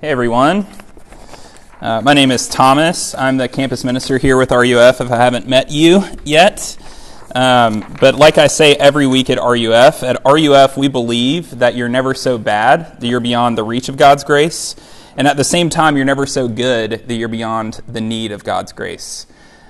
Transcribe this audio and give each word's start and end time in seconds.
Hey 0.00 0.08
everyone. 0.08 0.66
Uh, 1.78 2.00
my 2.00 2.14
name 2.14 2.30
is 2.30 2.48
Thomas. 2.48 3.14
I'm 3.14 3.36
the 3.36 3.48
campus 3.48 3.84
minister 3.84 4.16
here 4.16 4.38
with 4.38 4.50
RUF 4.50 5.02
if 5.02 5.10
I 5.10 5.16
haven't 5.16 5.46
met 5.46 5.70
you 5.70 6.02
yet. 6.24 6.78
Um, 7.34 7.84
but 8.00 8.14
like 8.14 8.38
I 8.38 8.46
say 8.46 8.74
every 8.76 9.06
week 9.06 9.28
at 9.28 9.36
RUF, 9.36 10.02
at 10.02 10.22
RUF 10.24 10.78
we 10.78 10.88
believe 10.88 11.58
that 11.58 11.74
you're 11.74 11.90
never 11.90 12.14
so 12.14 12.38
bad 12.38 12.98
that 12.98 13.06
you're 13.06 13.20
beyond 13.20 13.58
the 13.58 13.62
reach 13.62 13.90
of 13.90 13.98
God's 13.98 14.24
grace, 14.24 14.74
and 15.18 15.28
at 15.28 15.36
the 15.36 15.44
same 15.44 15.68
time 15.68 15.96
you're 15.96 16.06
never 16.06 16.24
so 16.24 16.48
good 16.48 16.92
that 17.06 17.14
you're 17.14 17.28
beyond 17.28 17.82
the 17.86 18.00
need 18.00 18.32
of 18.32 18.42
God's 18.42 18.72
grace. 18.72 19.26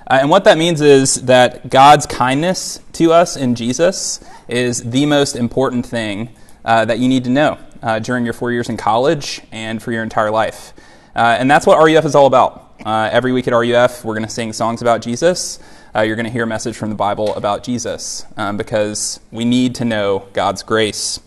Uh, 0.09 0.19
and 0.21 0.31
what 0.31 0.45
that 0.45 0.57
means 0.57 0.81
is 0.81 1.23
that 1.23 1.69
God's 1.71 2.07
kindness 2.07 2.79
to 2.93 3.11
us 3.11 3.37
in 3.37 3.57
Jesus 3.57 4.21
is 4.47 4.91
the 4.91 5.07
most 5.07 5.35
important 5.35 5.87
thing 5.87 6.29
uh, 6.65 6.85
that 6.85 7.01
you 7.01 7.09
need 7.09 7.25
to 7.25 7.31
know 7.31 7.59
uh, 7.83 7.99
during 7.99 8.25
your 8.25 8.35
four 8.35 8.53
years 8.53 8.69
in 8.69 8.77
college 8.77 9.41
and 9.53 9.83
for 9.83 9.93
your 9.93 10.03
entire 10.03 10.30
life. 10.30 10.73
Uh, 11.15 11.37
and 11.39 11.51
that's 11.51 11.66
what 11.66 11.83
RUF 11.83 12.05
is 12.05 12.15
all 12.15 12.27
about. 12.27 12.75
Uh, 12.84 13.09
every 13.12 13.33
week 13.33 13.47
at 13.48 13.55
RUF, 13.55 14.05
we're 14.05 14.15
going 14.15 14.27
to 14.27 14.33
sing 14.33 14.53
songs 14.53 14.80
about 14.80 15.03
Jesus. 15.03 15.59
Uh, 15.95 16.01
you're 16.01 16.16
going 16.16 16.27
to 16.27 16.33
hear 16.33 16.45
a 16.45 16.47
message 16.47 16.77
from 16.77 16.89
the 16.89 16.95
Bible 16.95 17.34
about 17.34 17.65
Jesus 17.65 18.25
um, 18.37 18.56
because 18.56 19.20
we 19.30 19.45
need 19.45 19.75
to 19.75 19.84
know 19.84 20.29
God's 20.33 20.62
grace. 20.62 21.20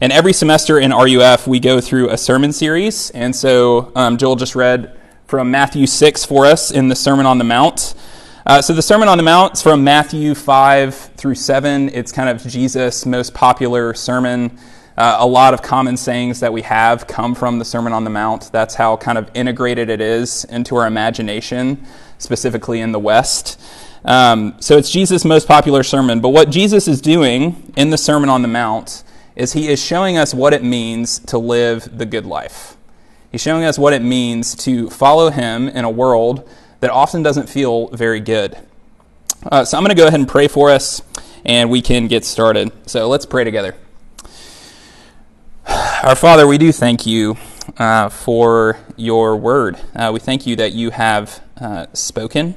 And 0.00 0.12
every 0.12 0.32
semester 0.32 0.78
in 0.78 0.92
RUF, 0.92 1.46
we 1.46 1.60
go 1.60 1.80
through 1.80 2.10
a 2.10 2.16
sermon 2.16 2.52
series. 2.52 3.10
And 3.10 3.34
so 3.36 3.92
um, 3.94 4.16
Joel 4.16 4.36
just 4.36 4.54
read 4.54 4.98
from 5.26 5.50
Matthew 5.50 5.86
6 5.86 6.24
for 6.24 6.44
us 6.44 6.70
in 6.70 6.88
the 6.88 6.96
Sermon 6.96 7.24
on 7.24 7.38
the 7.38 7.44
Mount. 7.44 7.94
Uh, 8.46 8.60
so 8.60 8.72
the 8.72 8.82
Sermon 8.82 9.08
on 9.08 9.16
the 9.16 9.22
Mount 9.22 9.54
is 9.54 9.62
from 9.62 9.84
Matthew 9.84 10.34
5 10.34 10.94
through 11.16 11.36
7. 11.36 11.90
It's 11.90 12.10
kind 12.10 12.28
of 12.28 12.42
Jesus' 12.44 13.06
most 13.06 13.32
popular 13.32 13.94
sermon. 13.94 14.58
Uh, 15.00 15.16
a 15.20 15.26
lot 15.26 15.54
of 15.54 15.62
common 15.62 15.96
sayings 15.96 16.40
that 16.40 16.52
we 16.52 16.60
have 16.60 17.06
come 17.06 17.34
from 17.34 17.58
the 17.58 17.64
Sermon 17.64 17.94
on 17.94 18.04
the 18.04 18.10
Mount. 18.10 18.52
That's 18.52 18.74
how 18.74 18.98
kind 18.98 19.16
of 19.16 19.30
integrated 19.32 19.88
it 19.88 20.02
is 20.02 20.44
into 20.44 20.76
our 20.76 20.86
imagination, 20.86 21.86
specifically 22.18 22.82
in 22.82 22.92
the 22.92 22.98
West. 22.98 23.58
Um, 24.04 24.56
so 24.60 24.76
it's 24.76 24.90
Jesus' 24.90 25.24
most 25.24 25.48
popular 25.48 25.82
sermon. 25.84 26.20
But 26.20 26.28
what 26.28 26.50
Jesus 26.50 26.86
is 26.86 27.00
doing 27.00 27.72
in 27.78 27.88
the 27.88 27.96
Sermon 27.96 28.28
on 28.28 28.42
the 28.42 28.48
Mount 28.48 29.02
is 29.36 29.54
he 29.54 29.68
is 29.68 29.82
showing 29.82 30.18
us 30.18 30.34
what 30.34 30.52
it 30.52 30.62
means 30.62 31.20
to 31.20 31.38
live 31.38 31.96
the 31.96 32.04
good 32.04 32.26
life. 32.26 32.76
He's 33.32 33.40
showing 33.40 33.64
us 33.64 33.78
what 33.78 33.94
it 33.94 34.02
means 34.02 34.54
to 34.56 34.90
follow 34.90 35.30
him 35.30 35.66
in 35.68 35.86
a 35.86 35.90
world 35.90 36.46
that 36.80 36.90
often 36.90 37.22
doesn't 37.22 37.48
feel 37.48 37.88
very 37.88 38.20
good. 38.20 38.54
Uh, 39.44 39.64
so 39.64 39.78
I'm 39.78 39.82
going 39.82 39.96
to 39.96 40.02
go 40.02 40.08
ahead 40.08 40.20
and 40.20 40.28
pray 40.28 40.46
for 40.46 40.68
us, 40.68 41.00
and 41.46 41.70
we 41.70 41.80
can 41.80 42.06
get 42.06 42.26
started. 42.26 42.70
So 42.86 43.08
let's 43.08 43.24
pray 43.24 43.44
together. 43.44 43.74
Our 45.70 46.16
Father, 46.16 46.46
we 46.46 46.58
do 46.58 46.72
thank 46.72 47.06
you 47.06 47.36
uh, 47.78 48.08
for 48.08 48.78
your 48.96 49.36
word. 49.36 49.78
Uh, 49.94 50.10
we 50.12 50.18
thank 50.18 50.44
you 50.46 50.56
that 50.56 50.72
you 50.72 50.90
have 50.90 51.40
uh, 51.60 51.86
spoken. 51.92 52.56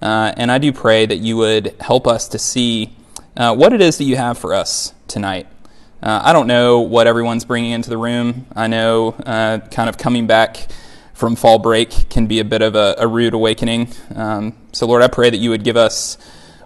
Uh, 0.00 0.32
and 0.36 0.50
I 0.50 0.56
do 0.56 0.72
pray 0.72 1.04
that 1.04 1.16
you 1.16 1.36
would 1.36 1.74
help 1.80 2.06
us 2.06 2.26
to 2.28 2.38
see 2.38 2.96
uh, 3.36 3.54
what 3.54 3.74
it 3.74 3.82
is 3.82 3.98
that 3.98 4.04
you 4.04 4.16
have 4.16 4.38
for 4.38 4.54
us 4.54 4.94
tonight. 5.06 5.46
Uh, 6.02 6.22
I 6.24 6.32
don't 6.32 6.46
know 6.46 6.80
what 6.80 7.06
everyone's 7.06 7.44
bringing 7.44 7.72
into 7.72 7.90
the 7.90 7.98
room. 7.98 8.46
I 8.56 8.68
know 8.68 9.12
kind 9.70 9.88
of 9.88 9.98
coming 9.98 10.26
back 10.26 10.68
from 11.12 11.36
fall 11.36 11.58
break 11.58 12.08
can 12.08 12.26
be 12.26 12.40
a 12.40 12.44
bit 12.44 12.62
of 12.62 12.74
a, 12.74 12.94
a 12.98 13.06
rude 13.06 13.34
awakening. 13.34 13.88
Um, 14.14 14.56
so, 14.72 14.86
Lord, 14.86 15.02
I 15.02 15.08
pray 15.08 15.28
that 15.28 15.38
you 15.38 15.50
would 15.50 15.64
give 15.64 15.76
us 15.76 16.16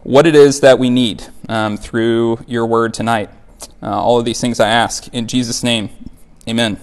what 0.04 0.26
it 0.26 0.36
is 0.36 0.60
that 0.60 0.78
we 0.78 0.90
need 0.90 1.24
um, 1.48 1.76
through 1.76 2.44
your 2.46 2.66
word 2.66 2.94
tonight. 2.94 3.30
Uh, 3.82 3.86
all 3.90 4.18
of 4.18 4.24
these 4.24 4.40
things 4.40 4.60
I 4.60 4.68
ask 4.68 5.08
in 5.14 5.26
Jesus' 5.26 5.62
name. 5.62 5.90
Amen. 6.48 6.80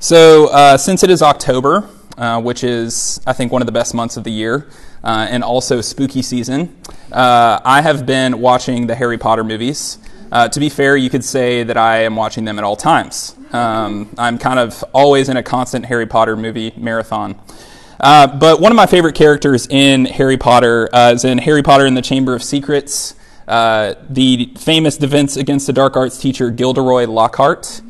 So, 0.00 0.46
uh, 0.48 0.76
since 0.76 1.02
it 1.02 1.10
is 1.10 1.22
October, 1.22 1.88
uh, 2.16 2.40
which 2.40 2.62
is, 2.62 3.20
I 3.26 3.32
think, 3.32 3.50
one 3.50 3.62
of 3.62 3.66
the 3.66 3.72
best 3.72 3.94
months 3.94 4.16
of 4.16 4.24
the 4.24 4.30
year, 4.30 4.68
uh, 5.02 5.26
and 5.28 5.42
also 5.42 5.80
spooky 5.80 6.22
season, 6.22 6.76
uh, 7.10 7.60
I 7.64 7.80
have 7.80 8.06
been 8.06 8.40
watching 8.40 8.86
the 8.86 8.94
Harry 8.94 9.18
Potter 9.18 9.42
movies. 9.42 9.98
Uh, 10.30 10.48
to 10.48 10.60
be 10.60 10.68
fair, 10.68 10.96
you 10.96 11.10
could 11.10 11.24
say 11.24 11.64
that 11.64 11.76
I 11.76 12.02
am 12.02 12.14
watching 12.14 12.44
them 12.44 12.58
at 12.58 12.64
all 12.64 12.76
times. 12.76 13.34
Um, 13.52 14.14
I'm 14.18 14.38
kind 14.38 14.58
of 14.58 14.84
always 14.92 15.28
in 15.28 15.36
a 15.36 15.42
constant 15.42 15.86
Harry 15.86 16.06
Potter 16.06 16.36
movie 16.36 16.72
marathon. 16.76 17.34
But 17.98 18.60
one 18.60 18.70
of 18.70 18.76
my 18.76 18.86
favorite 18.86 19.14
characters 19.14 19.66
in 19.68 20.04
Harry 20.04 20.36
Potter 20.36 20.88
is 20.92 21.24
in 21.24 21.38
Harry 21.38 21.62
Potter 21.62 21.86
and 21.86 21.96
the 21.96 22.02
Chamber 22.02 22.34
of 22.34 22.42
Secrets. 22.42 23.14
Uh, 23.48 23.94
the 24.10 24.52
famous 24.58 24.98
defense 24.98 25.38
against 25.38 25.66
the 25.66 25.72
dark 25.72 25.96
arts 25.96 26.18
teacher 26.18 26.50
Gilderoy 26.50 27.06
Lockhart. 27.06 27.80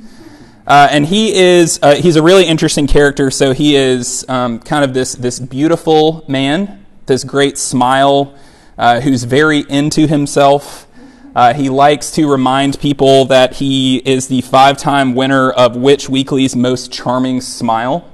Uh, 0.64 0.86
and 0.88 1.04
he 1.04 1.34
is 1.34 1.80
uh, 1.82 1.96
he's 1.96 2.14
a 2.14 2.22
really 2.22 2.44
interesting 2.44 2.86
character. 2.86 3.28
So 3.32 3.52
he 3.52 3.74
is 3.74 4.24
um, 4.28 4.60
kind 4.60 4.84
of 4.84 4.94
this 4.94 5.16
this 5.16 5.40
beautiful 5.40 6.24
man, 6.28 6.86
this 7.06 7.24
great 7.24 7.58
smile, 7.58 8.38
uh, 8.78 9.00
who's 9.00 9.24
very 9.24 9.64
into 9.68 10.06
himself. 10.06 10.86
Uh, 11.34 11.54
he 11.54 11.68
likes 11.68 12.12
to 12.12 12.30
remind 12.30 12.78
people 12.78 13.24
that 13.24 13.54
he 13.54 13.96
is 13.96 14.28
the 14.28 14.42
five-time 14.42 15.16
winner 15.16 15.50
of 15.50 15.74
Witch 15.74 16.08
Weekly's 16.08 16.54
Most 16.54 16.92
Charming 16.92 17.40
Smile. 17.40 18.08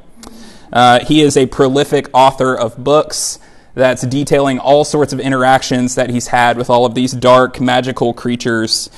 He 1.06 1.20
is 1.20 1.36
a 1.36 1.44
prolific 1.44 2.08
author 2.14 2.54
of 2.54 2.82
books 2.82 3.38
that's 3.74 4.02
detailing 4.02 4.58
all 4.58 4.84
sorts 4.84 5.12
of 5.12 5.20
interactions 5.20 5.96
that 5.96 6.10
he's 6.10 6.28
had 6.28 6.56
with 6.56 6.70
all 6.70 6.86
of 6.86 6.94
these 6.94 7.12
dark, 7.12 7.60
magical 7.60 8.14
creatures. 8.14 8.88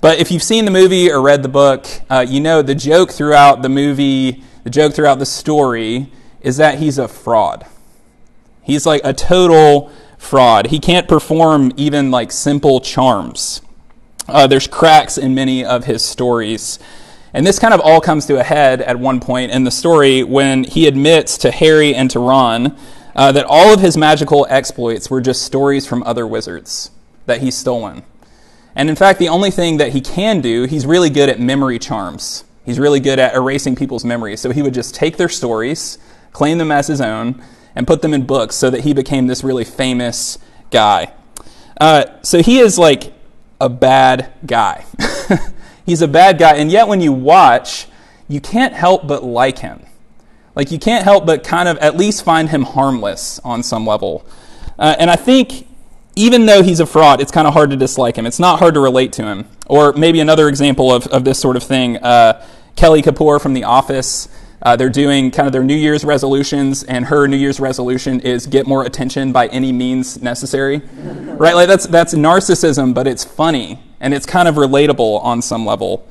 But 0.00 0.18
if 0.18 0.30
you've 0.30 0.42
seen 0.42 0.64
the 0.64 0.70
movie 0.70 1.10
or 1.10 1.20
read 1.20 1.42
the 1.42 1.48
book, 1.48 1.86
uh, 2.08 2.24
you 2.26 2.40
know 2.40 2.62
the 2.62 2.74
joke 2.74 3.10
throughout 3.10 3.62
the 3.62 3.68
movie, 3.68 4.42
the 4.64 4.70
joke 4.70 4.94
throughout 4.94 5.18
the 5.18 5.26
story, 5.26 6.10
is 6.40 6.56
that 6.56 6.78
he's 6.78 6.96
a 6.96 7.08
fraud. 7.08 7.66
He's 8.62 8.86
like 8.86 9.02
a 9.04 9.12
total 9.12 9.90
fraud. 10.16 10.68
He 10.68 10.78
can't 10.78 11.08
perform 11.08 11.72
even 11.76 12.10
like 12.10 12.30
simple 12.30 12.80
charms. 12.80 13.62
Uh, 14.28 14.46
there's 14.46 14.66
cracks 14.66 15.18
in 15.18 15.34
many 15.34 15.64
of 15.64 15.84
his 15.84 16.04
stories. 16.04 16.78
And 17.34 17.46
this 17.46 17.58
kind 17.58 17.74
of 17.74 17.80
all 17.80 18.00
comes 18.00 18.26
to 18.26 18.38
a 18.38 18.42
head 18.42 18.80
at 18.80 18.98
one 18.98 19.20
point 19.20 19.52
in 19.52 19.64
the 19.64 19.70
story 19.70 20.22
when 20.22 20.64
he 20.64 20.86
admits 20.86 21.38
to 21.38 21.50
Harry 21.50 21.94
and 21.94 22.10
to 22.10 22.20
Ron 22.20 22.76
uh, 23.14 23.32
that 23.32 23.46
all 23.48 23.72
of 23.72 23.80
his 23.80 23.96
magical 23.96 24.46
exploits 24.48 25.10
were 25.10 25.20
just 25.20 25.42
stories 25.42 25.86
from 25.86 26.02
other 26.04 26.26
wizards 26.26 26.90
that 27.26 27.40
he's 27.40 27.56
stolen. 27.56 28.02
And 28.74 28.88
in 28.88 28.96
fact, 28.96 29.18
the 29.18 29.28
only 29.28 29.50
thing 29.50 29.78
that 29.78 29.92
he 29.92 30.00
can 30.00 30.40
do, 30.40 30.64
he's 30.64 30.86
really 30.86 31.10
good 31.10 31.28
at 31.28 31.40
memory 31.40 31.78
charms. 31.78 32.44
He's 32.64 32.78
really 32.78 33.00
good 33.00 33.18
at 33.18 33.34
erasing 33.34 33.74
people's 33.74 34.04
memories. 34.04 34.40
So 34.40 34.50
he 34.52 34.62
would 34.62 34.74
just 34.74 34.94
take 34.94 35.16
their 35.16 35.28
stories, 35.28 35.98
claim 36.32 36.58
them 36.58 36.70
as 36.70 36.86
his 36.86 37.00
own, 37.00 37.42
and 37.74 37.86
put 37.86 38.02
them 38.02 38.14
in 38.14 38.26
books 38.26 38.56
so 38.56 38.70
that 38.70 38.82
he 38.82 38.92
became 38.92 39.26
this 39.26 39.42
really 39.42 39.64
famous 39.64 40.38
guy. 40.70 41.12
Uh, 41.80 42.04
so 42.22 42.42
he 42.42 42.58
is 42.58 42.78
like 42.78 43.12
a 43.60 43.68
bad 43.68 44.32
guy. 44.46 44.84
he's 45.86 46.02
a 46.02 46.08
bad 46.08 46.38
guy, 46.38 46.56
and 46.56 46.70
yet 46.70 46.88
when 46.88 47.00
you 47.00 47.12
watch, 47.12 47.86
you 48.28 48.40
can't 48.40 48.74
help 48.74 49.06
but 49.06 49.24
like 49.24 49.58
him. 49.58 49.84
Like, 50.54 50.70
you 50.70 50.78
can't 50.78 51.04
help 51.04 51.26
but 51.26 51.44
kind 51.44 51.68
of 51.68 51.78
at 51.78 51.96
least 51.96 52.24
find 52.24 52.48
him 52.48 52.62
harmless 52.62 53.38
on 53.40 53.62
some 53.62 53.86
level. 53.86 54.26
Uh, 54.78 54.96
and 54.98 55.10
I 55.10 55.16
think 55.16 55.66
even 56.16 56.46
though 56.46 56.62
he's 56.62 56.80
a 56.80 56.86
fraud, 56.86 57.20
it's 57.20 57.30
kind 57.30 57.46
of 57.46 57.54
hard 57.54 57.70
to 57.70 57.76
dislike 57.76 58.16
him. 58.16 58.26
It's 58.26 58.38
not 58.38 58.58
hard 58.58 58.74
to 58.74 58.80
relate 58.80 59.12
to 59.14 59.24
him. 59.24 59.46
Or 59.66 59.92
maybe 59.92 60.20
another 60.20 60.48
example 60.48 60.92
of, 60.92 61.06
of 61.08 61.24
this 61.24 61.38
sort 61.38 61.56
of 61.56 61.62
thing 61.62 61.96
uh, 61.98 62.44
Kelly 62.76 63.02
Kapoor 63.02 63.40
from 63.40 63.54
The 63.54 63.64
Office. 63.64 64.28
Uh, 64.62 64.76
they're 64.76 64.90
doing 64.90 65.30
kind 65.30 65.46
of 65.46 65.52
their 65.52 65.64
New 65.64 65.76
Year's 65.76 66.04
resolutions, 66.04 66.82
and 66.82 67.06
her 67.06 67.26
New 67.26 67.36
Year's 67.36 67.60
resolution 67.60 68.20
is 68.20 68.46
get 68.46 68.66
more 68.66 68.84
attention 68.84 69.32
by 69.32 69.46
any 69.48 69.72
means 69.72 70.20
necessary. 70.20 70.82
right? 71.38 71.54
Like 71.54 71.68
that's 71.68 71.86
that's 71.86 72.14
narcissism, 72.14 72.92
but 72.92 73.06
it's 73.06 73.24
funny 73.24 73.80
and 74.00 74.12
it's 74.12 74.26
kind 74.26 74.48
of 74.48 74.56
relatable 74.56 75.22
on 75.22 75.40
some 75.40 75.64
level. 75.64 76.06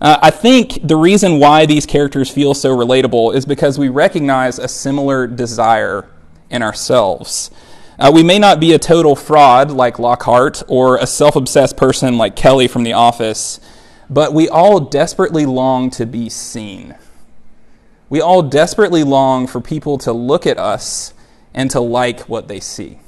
Uh, 0.00 0.18
I 0.20 0.30
think 0.30 0.86
the 0.86 0.96
reason 0.96 1.38
why 1.38 1.66
these 1.66 1.86
characters 1.86 2.30
feel 2.30 2.54
so 2.54 2.76
relatable 2.76 3.34
is 3.34 3.46
because 3.46 3.78
we 3.78 3.88
recognize 3.88 4.58
a 4.58 4.68
similar 4.68 5.26
desire 5.26 6.08
in 6.50 6.62
ourselves. 6.62 7.50
Uh, 7.98 8.10
we 8.12 8.22
may 8.22 8.38
not 8.38 8.58
be 8.58 8.72
a 8.72 8.78
total 8.78 9.14
fraud 9.14 9.70
like 9.70 9.98
Lockhart 9.98 10.62
or 10.66 10.96
a 10.96 11.06
self 11.06 11.36
obsessed 11.36 11.76
person 11.76 12.18
like 12.18 12.34
Kelly 12.34 12.66
from 12.66 12.82
The 12.82 12.92
Office, 12.92 13.60
but 14.10 14.34
we 14.34 14.48
all 14.48 14.80
desperately 14.80 15.46
long 15.46 15.90
to 15.90 16.04
be 16.04 16.28
seen. 16.28 16.96
We 18.10 18.20
all 18.20 18.42
desperately 18.42 19.04
long 19.04 19.46
for 19.46 19.60
people 19.60 19.96
to 19.98 20.12
look 20.12 20.46
at 20.46 20.58
us 20.58 21.14
and 21.54 21.70
to 21.70 21.80
like 21.80 22.20
what 22.22 22.48
they 22.48 22.60
see. 22.60 22.98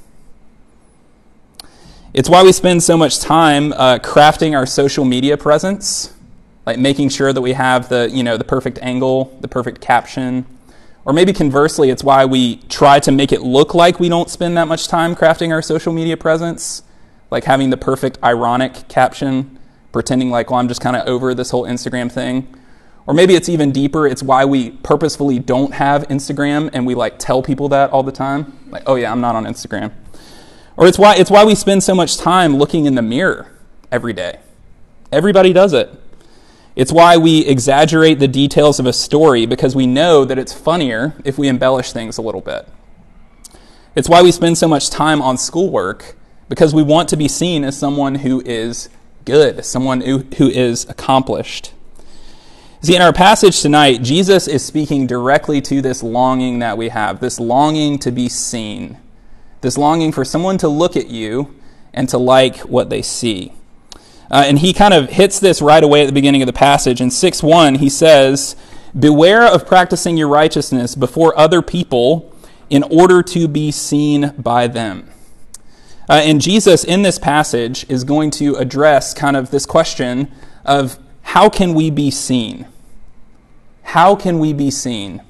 It's 2.13 2.29
why 2.29 2.43
we 2.43 2.51
spend 2.53 2.81
so 2.81 2.97
much 2.97 3.19
time 3.19 3.73
uh, 3.73 3.99
crafting 3.99 4.55
our 4.57 4.65
social 4.65 5.05
media 5.05 5.37
presence 5.37 6.13
like 6.67 6.77
making 6.77 7.07
sure 7.07 7.31
that 7.31 7.41
we 7.41 7.53
have 7.53 7.87
the, 7.87 8.09
you 8.11 8.21
know, 8.21 8.35
the 8.35 8.43
perfect 8.43 8.77
angle, 8.81 9.37
the 9.39 9.47
perfect 9.47 9.79
caption. 9.79 10.45
Or 11.05 11.13
maybe 11.13 11.31
conversely, 11.31 11.89
it's 11.89 12.03
why 12.03 12.25
we 12.25 12.57
try 12.67 12.99
to 12.99 13.11
make 13.13 13.31
it 13.31 13.41
look 13.41 13.73
like 13.73 14.01
we 14.01 14.09
don't 14.09 14.29
spend 14.29 14.57
that 14.57 14.67
much 14.67 14.89
time 14.89 15.15
crafting 15.15 15.53
our 15.53 15.61
social 15.61 15.93
media 15.93 16.17
presence, 16.17 16.83
like 17.31 17.45
having 17.45 17.69
the 17.69 17.77
perfect 17.77 18.21
ironic 18.21 18.89
caption, 18.89 19.57
pretending 19.93 20.29
like, 20.29 20.51
well, 20.51 20.59
I'm 20.59 20.67
just 20.67 20.81
kind 20.81 20.97
of 20.97 21.07
over 21.07 21.33
this 21.33 21.51
whole 21.51 21.63
Instagram 21.63 22.11
thing. 22.11 22.53
Or 23.05 23.13
maybe 23.13 23.35
it's 23.35 23.47
even 23.47 23.71
deeper. 23.71 24.05
It's 24.05 24.21
why 24.21 24.43
we 24.43 24.71
purposefully 24.71 25.39
don't 25.39 25.73
have 25.73 26.05
Instagram 26.09 26.69
and 26.73 26.85
we 26.85 26.95
like 26.95 27.17
tell 27.17 27.41
people 27.41 27.69
that 27.69 27.91
all 27.91 28.03
the 28.03 28.11
time. 28.11 28.59
Like, 28.71 28.83
oh 28.87 28.95
yeah, 28.95 29.09
I'm 29.09 29.21
not 29.21 29.37
on 29.37 29.45
Instagram. 29.45 29.93
Or 30.75 30.85
it's 30.85 30.99
why 30.99 31.15
it's 31.15 31.31
why 31.31 31.45
we 31.45 31.55
spend 31.55 31.81
so 31.81 31.95
much 31.95 32.17
time 32.17 32.57
looking 32.57 32.85
in 32.85 32.95
the 32.95 33.01
mirror 33.01 33.49
every 33.89 34.11
day. 34.11 34.41
Everybody 35.13 35.53
does 35.53 35.71
it. 35.71 35.97
It's 36.77 36.91
why 36.91 37.17
we 37.17 37.39
exaggerate 37.39 38.19
the 38.19 38.27
details 38.27 38.79
of 38.79 38.85
a 38.85 38.93
story 38.93 39.47
because 39.47 39.75
we 39.75 39.87
know 39.87 40.23
that 40.23 40.37
it's 40.37 40.53
funnier 40.53 41.15
if 41.25 41.35
we 41.35 41.47
embellish 41.47 41.91
things 41.91 42.19
a 42.19 42.21
little 42.21 42.39
bit. 42.39 42.67
It's 43.95 44.07
why 44.07 44.21
we 44.21 44.31
spend 44.31 44.59
so 44.59 44.67
much 44.67 44.91
time 44.91 45.19
on 45.19 45.39
schoolwork 45.39 46.15
because 46.49 46.75
we 46.75 46.83
want 46.83 47.09
to 47.09 47.17
be 47.17 47.27
seen 47.27 47.63
as 47.63 47.75
someone 47.75 48.13
who 48.13 48.43
is 48.45 48.89
good, 49.25 49.65
someone 49.65 50.01
who, 50.01 50.19
who 50.37 50.49
is 50.49 50.87
accomplished. 50.87 51.73
See, 52.83 52.95
in 52.95 53.01
our 53.01 53.11
passage 53.11 53.59
tonight, 53.59 54.03
Jesus 54.03 54.47
is 54.47 54.63
speaking 54.63 55.07
directly 55.07 55.61
to 55.61 55.81
this 55.81 56.03
longing 56.03 56.59
that 56.59 56.77
we 56.77 56.89
have, 56.89 57.21
this 57.21 57.39
longing 57.39 57.97
to 57.97 58.11
be 58.11 58.29
seen, 58.29 58.99
this 59.61 59.79
longing 59.79 60.11
for 60.11 60.23
someone 60.23 60.59
to 60.59 60.67
look 60.67 60.95
at 60.95 61.07
you 61.07 61.55
and 61.91 62.07
to 62.09 62.19
like 62.19 62.59
what 62.59 62.91
they 62.91 63.01
see. 63.01 63.51
Uh, 64.29 64.43
and 64.45 64.59
he 64.59 64.73
kind 64.73 64.93
of 64.93 65.09
hits 65.09 65.39
this 65.39 65.61
right 65.61 65.83
away 65.83 66.01
at 66.01 66.05
the 66.05 66.13
beginning 66.13 66.41
of 66.41 66.47
the 66.47 66.53
passage. 66.53 66.99
In 66.99 67.11
6 67.11 67.43
1, 67.43 67.75
he 67.75 67.89
says, 67.89 68.55
Beware 68.97 69.43
of 69.43 69.65
practicing 69.65 70.17
your 70.17 70.27
righteousness 70.27 70.95
before 70.95 71.37
other 71.37 71.61
people 71.61 72.33
in 72.69 72.83
order 72.83 73.21
to 73.23 73.47
be 73.47 73.71
seen 73.71 74.33
by 74.37 74.67
them. 74.67 75.09
Uh, 76.09 76.21
and 76.23 76.41
Jesus, 76.41 76.83
in 76.83 77.01
this 77.01 77.19
passage, 77.19 77.85
is 77.89 78.03
going 78.03 78.31
to 78.31 78.55
address 78.55 79.13
kind 79.13 79.35
of 79.35 79.51
this 79.51 79.65
question 79.65 80.31
of 80.65 80.97
how 81.21 81.49
can 81.49 81.73
we 81.73 81.89
be 81.89 82.09
seen? 82.09 82.67
How 83.83 84.15
can 84.15 84.39
we 84.39 84.53
be 84.53 84.71
seen? 84.71 85.21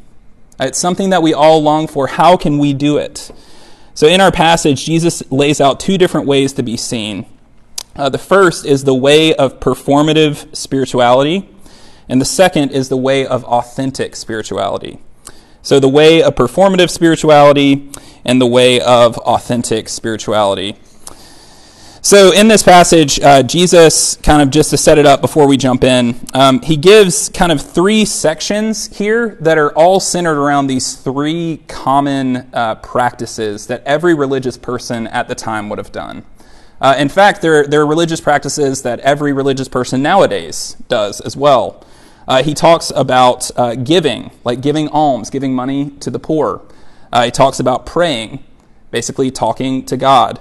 It's 0.60 0.80
something 0.80 1.10
that 1.10 1.22
we 1.22 1.34
all 1.34 1.62
long 1.62 1.88
for. 1.88 2.08
How 2.08 2.38
can 2.38 2.58
we 2.58 2.74
do 2.74 2.98
it? 2.98 3.32
So, 3.94 4.08
in 4.08 4.22
our 4.22 4.32
passage, 4.32 4.86
Jesus 4.86 5.24
lays 5.32 5.60
out 5.60 5.80
two 5.80 5.98
different 5.98 6.28
ways 6.28 6.54
to 6.54 6.64
be 6.64 6.78
seen. 6.78 7.26
Uh, 7.98 8.10
the 8.10 8.18
first 8.20 8.64
is 8.64 8.84
the 8.84 8.94
way 8.94 9.34
of 9.34 9.60
performative 9.60 10.56
spirituality, 10.56 11.50
and 12.08 12.22
the 12.22 12.26
second 12.26 12.70
is 12.70 12.90
the 12.90 12.98
way 12.98 13.26
of 13.26 13.44
authentic 13.46 14.16
spirituality. 14.16 15.00
So, 15.64 15.80
the 15.80 15.90
way 15.90 16.22
of 16.22 16.36
performative 16.36 16.92
spirituality 16.92 17.90
and 18.24 18.40
the 18.40 18.46
way 18.46 18.80
of 18.80 19.18
authentic 19.18 19.90
spirituality. 19.90 20.78
So, 22.04 22.32
in 22.32 22.48
this 22.48 22.62
passage, 22.62 23.20
uh, 23.20 23.42
Jesus, 23.42 24.16
kind 24.18 24.44
of 24.44 24.52
just 24.52 24.70
to 24.70 24.78
set 24.78 25.00
it 25.00 25.08
up 25.08 25.20
before 25.20 25.48
we 25.48 25.58
jump 25.58 25.84
in, 25.84 26.16
um, 26.36 26.62
he 26.62 26.78
gives 26.78 27.30
kind 27.30 27.52
of 27.52 27.60
three 27.60 28.06
sections 28.06 28.96
here 28.96 29.38
that 29.42 29.58
are 29.58 29.72
all 29.72 30.00
centered 30.00 30.40
around 30.40 30.68
these 30.68 30.96
three 30.96 31.64
common 31.68 32.48
uh, 32.54 32.76
practices 32.76 33.66
that 33.68 33.84
every 33.86 34.14
religious 34.14 34.56
person 34.56 35.08
at 35.08 35.28
the 35.28 35.36
time 35.36 35.68
would 35.68 35.80
have 35.80 35.92
done. 35.92 36.24
Uh, 36.80 36.96
in 36.98 37.10
fact, 37.10 37.42
there, 37.42 37.66
there 37.66 37.82
are 37.82 37.88
religious 37.88 38.22
practices 38.22 38.84
that 38.84 39.00
every 39.00 39.34
religious 39.34 39.68
person 39.68 40.02
nowadays 40.02 40.76
does 40.88 41.20
as 41.22 41.36
well. 41.36 41.84
Uh, 42.28 42.44
he 42.44 42.54
talks 42.54 42.92
about 42.96 43.50
uh, 43.58 43.76
giving, 43.76 44.32
like 44.44 44.62
giving 44.62 44.88
alms, 44.90 45.30
giving 45.30 45.56
money 45.56 45.92
to 46.00 46.12
the 46.12 46.20
poor. 46.20 46.62
Uh, 47.12 47.26
he 47.26 47.32
talks 47.32 47.60
about 47.60 47.86
praying, 47.86 48.44
basically 48.92 49.32
talking 49.32 49.86
to 49.86 49.98
God, 49.98 50.40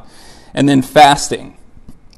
and 0.53 0.69
then 0.69 0.83
fasting. 0.83 1.57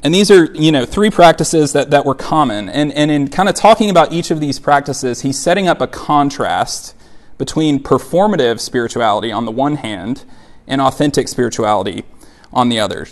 And 0.03 0.15
these 0.15 0.31
are, 0.31 0.47
you 0.55 0.73
know, 0.73 0.87
three 0.87 1.11
practices 1.11 1.73
that, 1.73 1.91
that 1.91 2.05
were 2.05 2.15
common. 2.15 2.69
And, 2.69 2.93
and 2.93 3.11
in 3.11 3.29
kind 3.29 3.49
of 3.49 3.55
talking 3.55 3.91
about 3.91 4.13
each 4.13 4.31
of 4.31 4.41
these 4.41 4.59
practices, 4.59 5.23
he's 5.23 5.39
setting 5.39 5.69
up 5.69 5.81
a 5.81 5.87
contrast 5.87 6.95
between 7.37 7.83
performative 7.83 8.61
spirituality 8.61 9.31
on 9.31 9.45
the 9.45 9.51
one 9.51 9.77
hand 9.77 10.25
and 10.67 10.81
authentic 10.81 11.29
spirituality 11.29 12.05
on 12.53 12.69
the 12.69 12.81
other. 12.81 13.07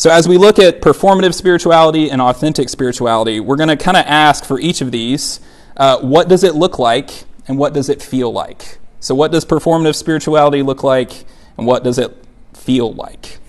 So, 0.00 0.08
as 0.08 0.26
we 0.26 0.38
look 0.38 0.58
at 0.58 0.80
performative 0.80 1.34
spirituality 1.34 2.10
and 2.10 2.22
authentic 2.22 2.70
spirituality, 2.70 3.38
we're 3.38 3.56
going 3.56 3.68
to 3.68 3.76
kind 3.76 3.98
of 3.98 4.06
ask 4.06 4.46
for 4.46 4.58
each 4.58 4.80
of 4.80 4.92
these 4.92 5.40
uh, 5.76 5.98
what 6.00 6.26
does 6.26 6.42
it 6.42 6.54
look 6.54 6.78
like 6.78 7.24
and 7.46 7.58
what 7.58 7.74
does 7.74 7.90
it 7.90 8.00
feel 8.00 8.32
like? 8.32 8.78
So, 8.98 9.14
what 9.14 9.30
does 9.30 9.44
performative 9.44 9.94
spirituality 9.94 10.62
look 10.62 10.82
like 10.82 11.26
and 11.58 11.66
what 11.66 11.84
does 11.84 11.98
it 11.98 12.16
feel 12.54 12.94
like? 12.94 13.40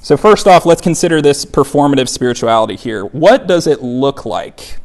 So, 0.00 0.16
first 0.16 0.48
off, 0.48 0.66
let's 0.66 0.80
consider 0.80 1.22
this 1.22 1.44
performative 1.44 2.08
spirituality 2.08 2.74
here. 2.74 3.04
What 3.04 3.46
does 3.46 3.68
it 3.68 3.80
look 3.80 4.26
like? 4.26 4.78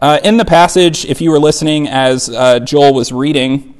Uh, 0.00 0.20
in 0.24 0.38
the 0.38 0.46
passage, 0.46 1.04
if 1.04 1.20
you 1.20 1.32
were 1.32 1.38
listening 1.38 1.86
as 1.86 2.30
uh, 2.30 2.60
Joel 2.60 2.94
was 2.94 3.12
reading, 3.12 3.78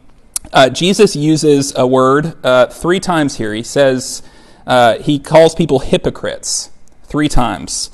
uh, 0.53 0.69
Jesus 0.69 1.17
uses 1.17 1.73
a 1.75 1.87
word 1.87 2.37
uh, 2.45 2.67
three 2.67 3.01
times 3.01 3.39
here. 3.39 3.55
He 3.55 3.63
says, 3.63 4.23
uh, 4.67 4.99
he 4.99 5.19
calls 5.19 5.55
people 5.55 5.79
hypocrites 5.79 6.71
three 7.05 7.29
times. 7.29 7.91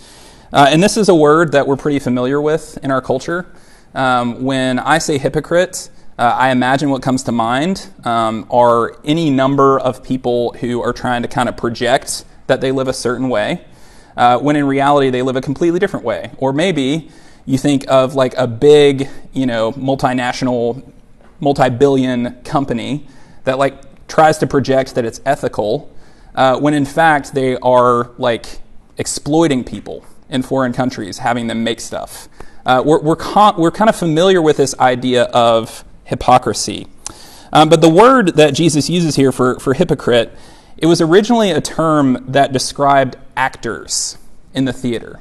Uh, 0.52 0.67
and 0.70 0.82
this 0.82 0.96
is 0.96 1.08
a 1.08 1.14
word 1.14 1.52
that 1.52 1.67
we're 1.67 1.76
pretty 1.76 1.99
familiar 1.99 2.40
with 2.40 2.78
in 2.82 2.90
our 2.90 3.00
culture. 3.00 3.46
Um, 3.94 4.43
when 4.43 4.78
I 4.78 4.99
say 4.99 5.19
hypocrite, 5.19 5.90
uh, 6.19 6.37
I 6.37 6.50
imagine 6.50 6.90
what 6.90 7.02
comes 7.02 7.22
to 7.25 7.32
mind 7.32 7.88
um, 8.05 8.46
are 8.50 8.96
any 9.05 9.31
number 9.31 9.78
of 9.78 10.02
people 10.02 10.52
who 10.61 10.82
are 10.82 10.93
trying 10.93 11.22
to 11.22 11.28
kind 11.28 11.49
of 11.49 11.56
project 11.56 12.25
that 12.46 12.61
they 12.61 12.73
live 12.73 12.88
a 12.88 12.93
certain 12.93 13.28
way, 13.28 13.64
uh, 14.16 14.38
when 14.38 14.56
in 14.56 14.64
reality 14.66 15.11
they 15.11 15.23
live 15.23 15.37
a 15.37 15.40
completely 15.40 15.78
different 15.78 16.05
way. 16.05 16.31
Or 16.37 16.52
maybe 16.52 17.11
you 17.46 17.58
think 17.58 17.84
of 17.88 18.14
like 18.14 18.34
a 18.37 18.46
big, 18.46 19.08
you 19.32 19.46
know, 19.46 19.73
multinational, 19.73 20.82
multi-billion 21.40 22.43
company 22.43 23.06
that 23.44 23.58
like 23.58 24.06
tries 24.08 24.38
to 24.38 24.46
project 24.46 24.94
that 24.96 25.05
it's 25.05 25.20
ethical 25.25 25.90
uh, 26.40 26.58
when 26.58 26.72
in 26.72 26.87
fact 26.87 27.34
they 27.34 27.54
are 27.58 28.12
like 28.16 28.60
exploiting 28.96 29.62
people 29.62 30.02
in 30.31 30.42
foreign 30.42 30.72
countries, 30.72 31.19
having 31.19 31.48
them 31.48 31.62
make 31.62 31.81
stuff. 31.81 32.31
Uh, 32.64 32.82
we're, 32.82 32.98
we're, 33.00 33.14
con- 33.14 33.56
we're 33.58 33.70
kind 33.70 33.90
of 33.90 33.96
familiar 33.96 34.40
with 34.40 34.56
this 34.56 34.75
idea 34.78 35.25
of 35.25 35.84
hypocrisy. 36.04 36.87
Um, 37.52 37.69
but 37.69 37.82
the 37.82 37.90
word 37.90 38.37
that 38.37 38.54
Jesus 38.54 38.88
uses 38.88 39.16
here 39.16 39.32
for, 39.32 39.60
for 39.60 39.75
hypocrite, 39.75 40.32
it 40.78 40.87
was 40.87 41.02
originally 41.02 41.50
a 41.50 41.60
term 41.60 42.25
that 42.28 42.54
described 42.54 43.19
actors 43.37 44.16
in 44.54 44.64
the 44.64 44.72
theater. 44.72 45.20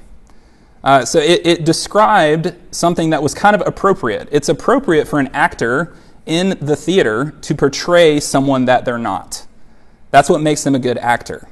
Uh, 0.86 1.04
so 1.04 1.20
it, 1.20 1.46
it 1.46 1.66
described 1.66 2.54
something 2.72 3.10
that 3.10 3.22
was 3.22 3.34
kind 3.34 3.58
of 3.58 3.68
appropriate. 3.68 4.30
It's 4.32 4.48
appropriate 4.48 5.06
for 5.06 5.20
an 5.20 5.28
actor 5.34 5.94
in 6.26 6.58
the 6.62 6.78
theater 6.78 7.34
to 7.42 7.56
portray 7.56 8.22
someone 8.22 8.66
that 8.66 8.86
they're 8.86 8.98
not. 8.98 9.46
That's 10.12 10.30
what 10.30 10.42
makes 10.42 10.64
them 10.64 10.76
a 10.76 10.80
good 10.80 10.98
actor. 10.98 11.48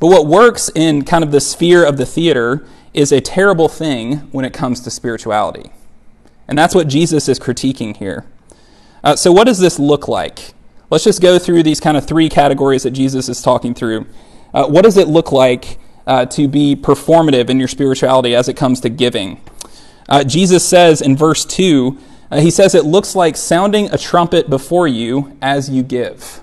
But 0.00 0.08
what 0.08 0.26
works 0.26 0.70
in 0.74 1.04
kind 1.04 1.24
of 1.24 1.32
the 1.32 1.40
sphere 1.40 1.84
of 1.84 1.96
the 1.96 2.06
theater 2.06 2.66
is 2.94 3.12
a 3.12 3.20
terrible 3.20 3.68
thing 3.68 4.18
when 4.32 4.44
it 4.44 4.52
comes 4.52 4.80
to 4.80 4.90
spirituality. 4.90 5.70
And 6.46 6.56
that's 6.56 6.74
what 6.74 6.88
Jesus 6.88 7.28
is 7.28 7.38
critiquing 7.38 7.96
here. 7.96 8.24
Uh, 9.04 9.16
so, 9.16 9.32
what 9.32 9.44
does 9.44 9.58
this 9.58 9.78
look 9.78 10.08
like? 10.08 10.54
Let's 10.90 11.04
just 11.04 11.20
go 11.20 11.38
through 11.38 11.62
these 11.62 11.80
kind 11.80 11.96
of 11.96 12.06
three 12.06 12.28
categories 12.28 12.84
that 12.84 12.92
Jesus 12.92 13.28
is 13.28 13.42
talking 13.42 13.74
through. 13.74 14.06
Uh, 14.54 14.66
what 14.66 14.82
does 14.82 14.96
it 14.96 15.08
look 15.08 15.30
like 15.30 15.78
uh, 16.06 16.24
to 16.26 16.48
be 16.48 16.74
performative 16.74 17.50
in 17.50 17.58
your 17.58 17.68
spirituality 17.68 18.34
as 18.34 18.48
it 18.48 18.54
comes 18.54 18.80
to 18.80 18.88
giving? 18.88 19.40
Uh, 20.08 20.24
Jesus 20.24 20.66
says 20.66 21.02
in 21.02 21.16
verse 21.16 21.44
2, 21.44 21.98
uh, 22.30 22.40
he 22.40 22.50
says 22.50 22.74
it 22.74 22.86
looks 22.86 23.14
like 23.14 23.36
sounding 23.36 23.92
a 23.92 23.98
trumpet 23.98 24.48
before 24.48 24.88
you 24.88 25.36
as 25.42 25.68
you 25.68 25.82
give 25.82 26.40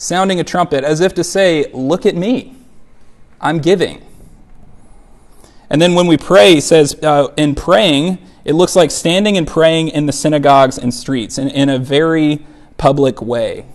sounding 0.00 0.40
a 0.40 0.44
trumpet 0.44 0.82
as 0.82 1.00
if 1.00 1.12
to 1.14 1.22
say, 1.22 1.70
Look 1.72 2.06
at 2.06 2.16
me, 2.16 2.56
I'm 3.40 3.58
giving. 3.58 4.02
And 5.68 5.80
then 5.80 5.94
when 5.94 6.08
we 6.08 6.16
pray, 6.16 6.54
he 6.54 6.60
says, 6.60 6.96
uh, 7.00 7.28
in 7.36 7.54
praying, 7.54 8.18
it 8.44 8.54
looks 8.54 8.74
like 8.74 8.90
standing 8.90 9.36
and 9.36 9.46
praying 9.46 9.88
in 9.88 10.06
the 10.06 10.12
synagogues 10.12 10.78
and 10.78 10.92
streets 10.92 11.38
in, 11.38 11.48
in 11.48 11.68
a 11.68 11.78
very 11.78 12.44
public 12.76 13.22
way. 13.22 13.66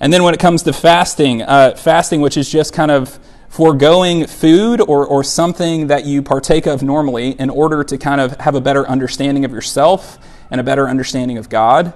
And 0.00 0.12
then 0.12 0.24
when 0.24 0.34
it 0.34 0.40
comes 0.40 0.64
to 0.64 0.72
fasting, 0.72 1.42
uh, 1.42 1.76
fasting, 1.76 2.20
which 2.20 2.36
is 2.36 2.50
just 2.50 2.72
kind 2.72 2.90
of 2.90 3.20
foregoing 3.48 4.26
food 4.26 4.80
or, 4.80 5.06
or 5.06 5.22
something 5.22 5.88
that 5.88 6.06
you 6.06 6.22
partake 6.22 6.66
of 6.66 6.82
normally 6.82 7.38
in 7.38 7.50
order 7.50 7.84
to 7.84 7.96
kind 7.98 8.20
of 8.20 8.40
have 8.40 8.54
a 8.54 8.60
better 8.60 8.88
understanding 8.88 9.44
of 9.44 9.52
yourself 9.52 10.18
and 10.50 10.60
a 10.60 10.64
better 10.64 10.88
understanding 10.88 11.38
of 11.38 11.48
God. 11.48 11.92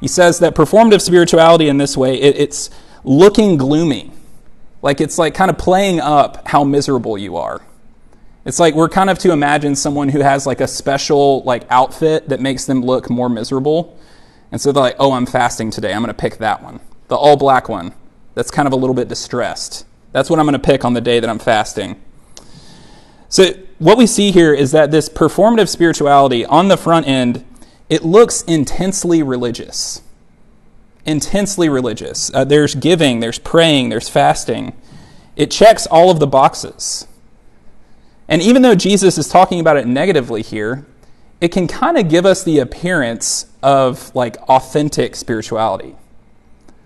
He 0.00 0.08
says 0.08 0.38
that 0.38 0.54
performative 0.54 1.02
spirituality 1.02 1.68
in 1.68 1.78
this 1.78 1.96
way, 1.96 2.20
it, 2.20 2.36
it's 2.36 2.70
looking 3.04 3.56
gloomy. 3.56 4.12
Like 4.82 5.00
it's 5.00 5.18
like 5.18 5.34
kind 5.34 5.50
of 5.50 5.58
playing 5.58 6.00
up 6.00 6.48
how 6.48 6.64
miserable 6.64 7.18
you 7.18 7.36
are. 7.36 7.60
It's 8.46 8.58
like 8.58 8.74
we're 8.74 8.88
kind 8.88 9.10
of 9.10 9.18
to 9.20 9.32
imagine 9.32 9.76
someone 9.76 10.08
who 10.08 10.20
has 10.20 10.46
like 10.46 10.60
a 10.60 10.66
special 10.66 11.42
like 11.42 11.64
outfit 11.70 12.30
that 12.30 12.40
makes 12.40 12.64
them 12.64 12.82
look 12.82 13.10
more 13.10 13.28
miserable. 13.28 13.98
And 14.50 14.60
so 14.60 14.72
they're 14.72 14.82
like, 14.82 14.96
oh, 14.98 15.12
I'm 15.12 15.26
fasting 15.26 15.70
today. 15.70 15.92
I'm 15.92 16.02
going 16.02 16.08
to 16.08 16.20
pick 16.20 16.38
that 16.38 16.62
one. 16.62 16.80
The 17.08 17.16
all 17.16 17.36
black 17.36 17.68
one. 17.68 17.92
That's 18.34 18.50
kind 18.50 18.66
of 18.66 18.72
a 18.72 18.76
little 18.76 18.94
bit 18.94 19.08
distressed. 19.08 19.84
That's 20.12 20.30
what 20.30 20.38
I'm 20.38 20.46
going 20.46 20.54
to 20.54 20.58
pick 20.58 20.84
on 20.84 20.94
the 20.94 21.00
day 21.00 21.20
that 21.20 21.28
I'm 21.28 21.38
fasting. 21.38 22.00
So 23.28 23.52
what 23.78 23.96
we 23.96 24.06
see 24.06 24.32
here 24.32 24.52
is 24.52 24.72
that 24.72 24.90
this 24.90 25.08
performative 25.08 25.68
spirituality 25.68 26.44
on 26.44 26.68
the 26.68 26.76
front 26.76 27.06
end, 27.06 27.44
it 27.90 28.04
looks 28.04 28.42
intensely 28.42 29.22
religious. 29.22 30.00
Intensely 31.04 31.68
religious. 31.68 32.32
Uh, 32.32 32.44
there's 32.44 32.76
giving, 32.76 33.18
there's 33.18 33.40
praying, 33.40 33.88
there's 33.88 34.08
fasting. 34.08 34.72
It 35.34 35.50
checks 35.50 35.86
all 35.88 36.08
of 36.10 36.20
the 36.20 36.26
boxes. 36.26 37.08
And 38.28 38.40
even 38.40 38.62
though 38.62 38.76
Jesus 38.76 39.18
is 39.18 39.28
talking 39.28 39.58
about 39.58 39.76
it 39.76 39.88
negatively 39.88 40.40
here, 40.40 40.86
it 41.40 41.48
can 41.48 41.66
kind 41.66 41.98
of 41.98 42.08
give 42.08 42.24
us 42.24 42.44
the 42.44 42.60
appearance 42.60 43.46
of 43.60 44.14
like 44.14 44.36
authentic 44.42 45.16
spirituality. 45.16 45.96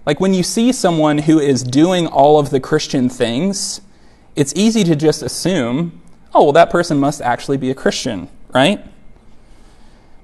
Like 0.06 0.20
when 0.20 0.32
you 0.32 0.42
see 0.42 0.72
someone 0.72 1.18
who 1.18 1.38
is 1.38 1.62
doing 1.62 2.06
all 2.06 2.38
of 2.38 2.48
the 2.48 2.60
Christian 2.60 3.10
things, 3.10 3.82
it's 4.36 4.54
easy 4.56 4.84
to 4.84 4.96
just 4.96 5.22
assume, 5.22 6.00
oh, 6.34 6.44
well, 6.44 6.52
that 6.52 6.70
person 6.70 6.98
must 6.98 7.20
actually 7.20 7.58
be 7.58 7.70
a 7.70 7.74
Christian, 7.74 8.30
right? 8.54 8.84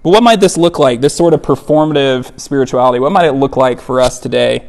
But 0.02 0.11
what 0.11 0.23
might 0.23 0.40
this 0.40 0.57
look 0.57 0.78
like, 0.78 1.00
this 1.00 1.14
sort 1.14 1.35
of 1.35 1.42
performative 1.42 2.38
spirituality? 2.40 3.00
What 3.00 3.12
might 3.12 3.26
it 3.26 3.33
look 3.33 3.57
like 3.57 3.80
for 3.80 4.00
us 4.00 4.19
today? 4.19 4.69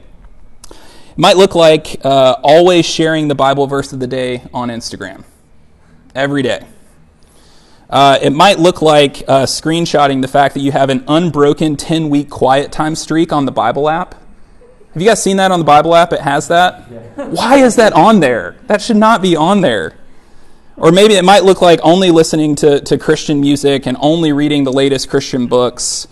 It 0.69 1.17
might 1.17 1.37
look 1.37 1.55
like 1.55 2.03
uh, 2.03 2.35
always 2.43 2.85
sharing 2.85 3.27
the 3.27 3.35
Bible 3.35 3.67
verse 3.67 3.93
of 3.93 3.99
the 3.99 4.07
day 4.07 4.43
on 4.53 4.69
Instagram 4.69 5.23
every 6.13 6.41
day. 6.41 6.65
Uh, 7.89 8.17
it 8.21 8.31
might 8.31 8.57
look 8.59 8.81
like 8.81 9.23
uh, 9.27 9.45
screenshotting 9.45 10.21
the 10.21 10.27
fact 10.27 10.53
that 10.53 10.61
you 10.61 10.71
have 10.71 10.89
an 10.89 11.03
unbroken 11.07 11.75
10 11.75 12.09
week 12.09 12.29
quiet 12.29 12.71
time 12.71 12.95
streak 12.95 13.33
on 13.33 13.45
the 13.45 13.51
Bible 13.51 13.89
app. 13.89 14.15
Have 14.93 15.01
you 15.01 15.07
guys 15.07 15.23
seen 15.23 15.37
that 15.37 15.51
on 15.51 15.59
the 15.59 15.65
Bible 15.65 15.95
app? 15.95 16.11
It 16.11 16.21
has 16.21 16.49
that. 16.49 16.89
Yeah. 16.91 17.27
Why 17.27 17.57
is 17.57 17.77
that 17.77 17.93
on 17.93 18.19
there? 18.19 18.57
That 18.67 18.81
should 18.81 18.97
not 18.97 19.21
be 19.21 19.35
on 19.35 19.61
there. 19.61 19.95
Or 20.77 20.91
maybe 20.91 21.15
it 21.15 21.23
might 21.23 21.43
look 21.43 21.61
like 21.61 21.79
only 21.83 22.11
listening 22.11 22.55
to, 22.57 22.79
to 22.81 22.97
Christian 22.97 23.39
music 23.41 23.85
and 23.85 23.97
only 23.99 24.31
reading 24.31 24.63
the 24.63 24.73
latest 24.73 25.09
Christian 25.09 25.47
books. 25.47 26.07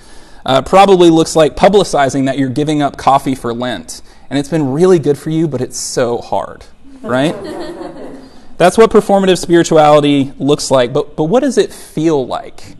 Uh, 0.45 0.61
probably 0.61 1.09
looks 1.09 1.35
like 1.35 1.55
publicizing 1.55 2.25
that 2.25 2.37
you're 2.37 2.49
giving 2.49 2.81
up 2.81 2.97
coffee 2.97 3.35
for 3.35 3.53
Lent. 3.53 4.01
And 4.29 4.37
it's 4.37 4.49
been 4.49 4.71
really 4.71 4.99
good 4.99 5.17
for 5.17 5.29
you, 5.29 5.47
but 5.47 5.61
it's 5.61 5.77
so 5.77 6.19
hard, 6.19 6.65
right? 7.01 7.33
That's 8.57 8.77
what 8.77 8.91
performative 8.91 9.37
spirituality 9.37 10.33
looks 10.37 10.69
like. 10.69 10.91
But, 10.91 11.15
but 11.15 11.25
what 11.25 11.39
does 11.41 11.57
it 11.57 11.71
feel 11.71 12.27
like? 12.27 12.75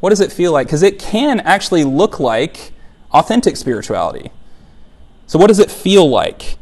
What 0.00 0.10
does 0.10 0.20
it 0.20 0.32
feel 0.32 0.52
like? 0.52 0.66
Because 0.66 0.82
it 0.82 0.98
can 0.98 1.40
actually 1.40 1.84
look 1.84 2.20
like 2.20 2.72
authentic 3.12 3.56
spirituality. 3.56 4.30
So, 5.26 5.38
what 5.38 5.46
does 5.46 5.60
it 5.60 5.70
feel 5.70 6.08
like? 6.08 6.58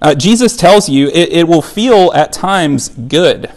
Uh, 0.00 0.14
Jesus 0.14 0.56
tells 0.56 0.88
you 0.88 1.08
it, 1.08 1.30
it, 1.30 1.48
will 1.48 1.62
feel 1.62 2.12
at 2.14 2.32
times 2.32 2.88
good. 2.88 3.50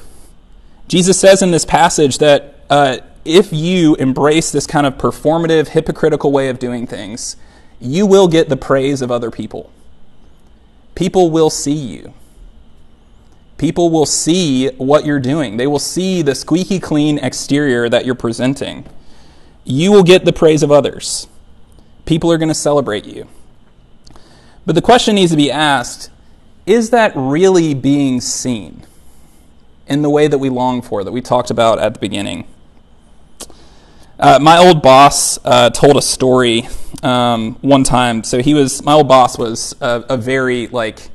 Jesus 0.88 1.20
says 1.20 1.42
in 1.42 1.52
this 1.52 1.66
passage 1.66 2.18
that 2.18 2.56
uh, 2.70 2.98
if 3.24 3.54
you 3.54 3.96
embrace 3.96 4.52
this 4.52 4.66
kind 4.66 4.88
of 4.88 4.96
performative, 4.98 5.70
hypocritical 5.70 6.32
way 6.32 6.50
of 6.50 6.58
doing 6.58 6.88
things, 6.88 7.36
you 7.80 8.06
will 8.06 8.28
get 8.28 8.50
the 8.50 8.58
praise 8.58 9.02
of 9.02 9.12
other 9.12 9.30
people. 9.30 9.72
People 10.96 11.30
will 11.30 11.50
see 11.50 11.74
you. 11.74 12.14
People 13.58 13.92
will 13.92 14.08
see 14.08 14.70
what 14.78 15.06
you're 15.06 15.20
doing. 15.20 15.58
They 15.58 15.68
will 15.68 15.80
see 15.80 16.22
the 16.24 16.34
squeaky 16.34 16.80
clean 16.80 17.20
exterior 17.20 17.88
that 17.90 18.06
you're 18.06 18.16
presenting. 18.16 18.86
You 19.64 19.92
will 19.92 20.04
get 20.04 20.26
the 20.26 20.34
praise 20.34 20.64
of 20.64 20.72
others. 20.72 21.28
People 22.06 22.32
are 22.32 22.40
going 22.40 22.50
to 22.50 22.56
celebrate 22.56 23.06
you. 23.06 23.28
But 24.66 24.74
the 24.74 24.82
question 24.82 25.16
needs 25.16 25.32
to 25.32 25.38
be 25.38 25.52
asked 25.52 26.11
is 26.66 26.92
that 26.92 27.14
really 27.16 27.74
being 27.74 28.22
seen 28.22 28.86
in 29.88 30.02
the 30.02 30.10
way 30.10 30.28
that 30.28 30.38
we 30.38 30.50
long 30.50 30.82
for, 30.82 31.04
that 31.04 31.12
we 31.12 31.22
talked 31.22 31.50
about 31.50 31.80
at 31.80 31.94
the 31.94 32.00
beginning? 32.00 32.48
Uh, 34.20 34.38
my 34.40 34.58
old 34.58 34.82
boss 34.82 35.40
uh, 35.46 35.70
told 35.72 35.98
a 35.98 36.02
story 36.02 36.68
um, 37.02 37.56
one 37.62 37.84
time. 37.84 38.24
So 38.24 38.42
he 38.42 38.54
was 38.54 38.84
my 38.84 38.94
old 38.94 39.08
boss 39.08 39.38
was 39.38 39.76
a, 39.82 40.06
a 40.10 40.18
very 40.18 40.68
like 40.68 41.10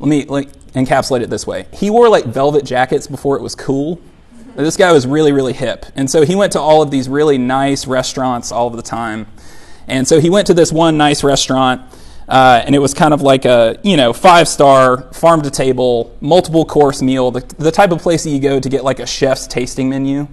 let 0.00 0.08
me 0.08 0.24
like 0.24 0.50
encapsulate 0.72 1.22
it 1.22 1.30
this 1.30 1.46
way. 1.46 1.66
He 1.72 1.90
wore 1.90 2.08
like 2.08 2.24
velvet 2.24 2.64
jackets 2.64 3.06
before 3.06 3.36
it 3.36 3.42
was 3.42 3.54
cool. 3.54 4.00
This 4.56 4.76
guy 4.76 4.92
was 4.92 5.06
really, 5.06 5.32
really 5.32 5.52
hip. 5.52 5.86
And 5.96 6.08
so 6.08 6.24
he 6.24 6.34
went 6.34 6.52
to 6.52 6.60
all 6.60 6.82
of 6.82 6.90
these 6.90 7.08
really 7.08 7.38
nice 7.38 7.86
restaurants 7.86 8.52
all 8.52 8.68
of 8.68 8.76
the 8.76 8.82
time. 8.82 9.26
And 9.88 10.06
so 10.06 10.20
he 10.20 10.30
went 10.30 10.46
to 10.46 10.54
this 10.54 10.72
one 10.72 10.96
nice 10.96 11.24
restaurant, 11.24 11.82
uh, 12.28 12.62
and 12.64 12.74
it 12.74 12.78
was 12.78 12.94
kind 12.94 13.12
of 13.12 13.22
like 13.22 13.44
a, 13.44 13.78
you 13.82 13.96
know, 13.96 14.12
five 14.12 14.48
star, 14.48 15.12
farm 15.12 15.42
to 15.42 15.50
table, 15.50 16.16
multiple 16.20 16.64
course 16.64 17.02
meal, 17.02 17.30
the, 17.30 17.40
the 17.58 17.70
type 17.70 17.90
of 17.90 18.00
place 18.00 18.24
that 18.24 18.30
you 18.30 18.40
go 18.40 18.60
to 18.60 18.68
get 18.68 18.84
like 18.84 19.00
a 19.00 19.06
chef's 19.06 19.46
tasting 19.46 19.88
menu. 19.88 20.26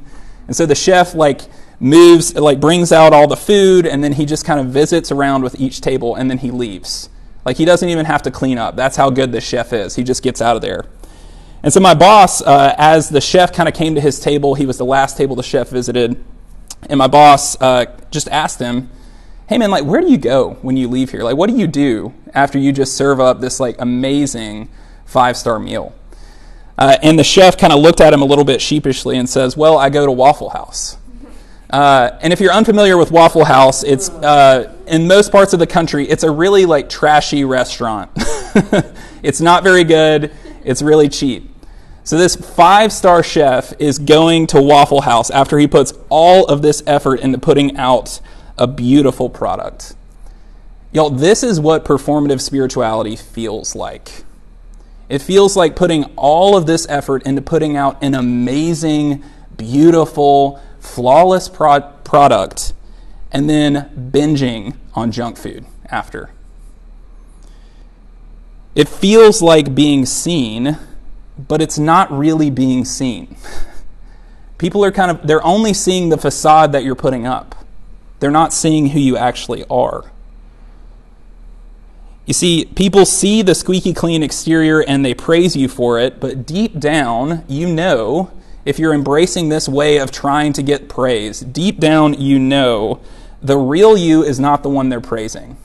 And 0.47 0.55
so 0.55 0.65
the 0.65 0.75
chef, 0.75 1.13
like, 1.13 1.41
moves, 1.79 2.35
like, 2.35 2.59
brings 2.59 2.91
out 2.91 3.13
all 3.13 3.27
the 3.27 3.37
food, 3.37 3.85
and 3.85 4.03
then 4.03 4.13
he 4.13 4.25
just 4.25 4.45
kind 4.45 4.59
of 4.59 4.67
visits 4.67 5.11
around 5.11 5.43
with 5.43 5.59
each 5.59 5.81
table, 5.81 6.15
and 6.15 6.29
then 6.29 6.39
he 6.39 6.51
leaves. 6.51 7.09
Like 7.45 7.57
he 7.57 7.65
doesn't 7.65 7.87
even 7.87 8.05
have 8.05 8.21
to 8.23 8.31
clean 8.31 8.57
up. 8.57 8.75
That's 8.75 8.95
how 8.95 9.09
good 9.09 9.31
this 9.31 9.43
chef 9.43 9.73
is. 9.73 9.95
He 9.95 10.03
just 10.03 10.23
gets 10.23 10.41
out 10.41 10.55
of 10.55 10.61
there. 10.61 10.85
And 11.63 11.71
so 11.71 11.79
my 11.79 11.93
boss, 11.93 12.41
uh, 12.41 12.73
as 12.77 13.09
the 13.09 13.21
chef 13.21 13.53
kind 13.53 13.69
of 13.69 13.75
came 13.75 13.95
to 13.95 14.01
his 14.01 14.19
table, 14.19 14.55
he 14.55 14.65
was 14.65 14.77
the 14.77 14.85
last 14.85 15.17
table 15.17 15.35
the 15.35 15.43
chef 15.43 15.69
visited, 15.69 16.23
and 16.89 16.97
my 16.97 17.07
boss 17.07 17.59
uh, 17.61 17.85
just 18.09 18.27
asked 18.29 18.59
him, 18.59 18.89
"Hey 19.51 19.57
man, 19.57 19.69
like 19.69 19.83
where 19.83 19.99
do 19.99 20.09
you 20.09 20.17
go 20.17 20.51
when 20.61 20.77
you 20.77 20.87
leave 20.87 21.11
here? 21.11 21.23
Like 21.23 21.35
what 21.35 21.49
do 21.49 21.57
you 21.57 21.67
do 21.67 22.13
after 22.33 22.57
you 22.57 22.71
just 22.71 22.95
serve 22.95 23.19
up 23.19 23.41
this 23.41 23.59
like 23.59 23.75
amazing 23.79 24.69
five 25.03 25.35
star 25.35 25.59
meal?" 25.59 25.93
Uh, 26.77 26.95
and 27.03 27.19
the 27.19 27.23
chef 27.25 27.57
kind 27.57 27.73
of 27.73 27.81
looked 27.81 27.99
at 27.99 28.13
him 28.13 28.21
a 28.21 28.25
little 28.25 28.45
bit 28.45 28.61
sheepishly 28.61 29.17
and 29.17 29.29
says, 29.29 29.57
"Well, 29.57 29.77
I 29.77 29.89
go 29.89 30.05
to 30.05 30.11
Waffle 30.13 30.51
House." 30.51 30.95
Uh, 31.69 32.17
and 32.21 32.31
if 32.31 32.39
you're 32.39 32.53
unfamiliar 32.53 32.95
with 32.95 33.11
Waffle 33.11 33.43
House, 33.43 33.83
it's 33.83 34.09
uh, 34.09 34.73
in 34.87 35.05
most 35.05 35.33
parts 35.33 35.51
of 35.51 35.59
the 35.59 35.67
country, 35.67 36.07
it's 36.07 36.23
a 36.23 36.31
really 36.31 36.65
like 36.65 36.87
trashy 36.87 37.43
restaurant. 37.43 38.09
it's 39.21 39.41
not 39.41 39.63
very 39.63 39.83
good. 39.83 40.31
It's 40.63 40.81
really 40.81 41.09
cheap. 41.09 41.53
So 42.05 42.17
this 42.17 42.37
five-star 42.37 43.21
chef 43.21 43.73
is 43.79 43.99
going 43.99 44.47
to 44.47 44.61
Waffle 44.61 45.01
House 45.01 45.29
after 45.29 45.59
he 45.59 45.67
puts 45.67 45.93
all 46.07 46.45
of 46.45 46.61
this 46.61 46.81
effort 46.87 47.19
into 47.19 47.37
putting 47.37 47.75
out 47.75 48.21
a 48.61 48.67
beautiful 48.67 49.27
product. 49.27 49.95
Y'all, 50.93 51.09
this 51.09 51.41
is 51.41 51.59
what 51.59 51.83
performative 51.83 52.39
spirituality 52.39 53.15
feels 53.15 53.75
like. 53.75 54.23
It 55.09 55.19
feels 55.19 55.57
like 55.57 55.75
putting 55.75 56.03
all 56.15 56.55
of 56.55 56.67
this 56.67 56.85
effort 56.87 57.23
into 57.23 57.41
putting 57.41 57.75
out 57.75 57.97
an 58.03 58.13
amazing, 58.13 59.23
beautiful, 59.57 60.61
flawless 60.79 61.49
pro- 61.49 61.91
product 62.03 62.73
and 63.31 63.49
then 63.49 64.11
binging 64.11 64.75
on 64.93 65.11
junk 65.11 65.37
food 65.37 65.65
after. 65.89 66.29
It 68.75 68.87
feels 68.87 69.41
like 69.41 69.73
being 69.73 70.05
seen, 70.05 70.77
but 71.47 71.63
it's 71.63 71.79
not 71.79 72.11
really 72.11 72.51
being 72.51 72.85
seen. 72.85 73.37
People 74.59 74.85
are 74.85 74.91
kind 74.91 75.09
of, 75.09 75.25
they're 75.25 75.43
only 75.43 75.73
seeing 75.73 76.09
the 76.09 76.17
facade 76.17 76.73
that 76.73 76.83
you're 76.83 76.93
putting 76.93 77.25
up. 77.25 77.55
They're 78.21 78.31
not 78.31 78.53
seeing 78.53 78.89
who 78.89 78.99
you 78.99 79.17
actually 79.17 79.65
are. 79.69 80.11
You 82.25 82.33
see, 82.33 82.65
people 82.65 83.05
see 83.05 83.41
the 83.41 83.55
squeaky 83.55 83.93
clean 83.93 84.21
exterior 84.21 84.81
and 84.81 85.03
they 85.03 85.15
praise 85.15 85.55
you 85.55 85.67
for 85.67 85.99
it, 85.99 86.19
but 86.19 86.45
deep 86.45 86.79
down, 86.79 87.43
you 87.49 87.67
know 87.67 88.31
if 88.63 88.77
you're 88.77 88.93
embracing 88.93 89.49
this 89.49 89.67
way 89.67 89.97
of 89.97 90.11
trying 90.11 90.53
to 90.53 90.61
get 90.61 90.87
praise, 90.87 91.39
deep 91.39 91.79
down 91.79 92.13
you 92.13 92.37
know 92.37 93.01
the 93.41 93.57
real 93.57 93.97
you 93.97 94.23
is 94.23 94.39
not 94.39 94.61
the 94.61 94.69
one 94.69 94.89
they're 94.89 95.01
praising. 95.01 95.57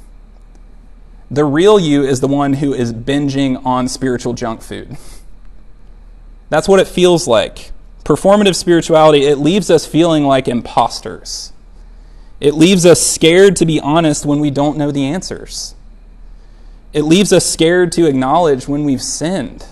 The 1.31 1.45
real 1.45 1.79
you 1.79 2.05
is 2.05 2.21
the 2.21 2.29
one 2.29 2.55
who 2.55 2.73
is 2.73 2.95
binging 2.95 3.65
on 3.67 3.87
spiritual 3.87 4.33
junk 4.33 4.63
food. 4.63 4.97
That's 6.49 6.69
what 6.69 6.81
it 6.81 6.89
feels 6.89 7.29
like. 7.29 7.73
Performative 8.03 8.55
spirituality, 8.55 9.27
it 9.27 9.37
leaves 9.37 9.71
us 9.71 9.85
feeling 9.85 10.25
like 10.25 10.49
imposters. 10.49 11.53
It 12.41 12.55
leaves 12.55 12.85
us 12.85 13.01
scared 13.01 13.57
to 13.57 13.67
be 13.67 13.81
honest 13.81 14.27
when 14.27 14.41
we 14.41 14.51
don't 14.51 14.77
know 14.77 14.91
the 14.91 15.05
answers. 15.05 15.75
It 16.93 17.03
leaves 17.03 17.33
us 17.33 17.45
scared 17.45 17.93
to 17.93 18.07
acknowledge 18.07 18.69
when 18.69 18.85
we've 18.85 19.03
sinned. 19.03 19.67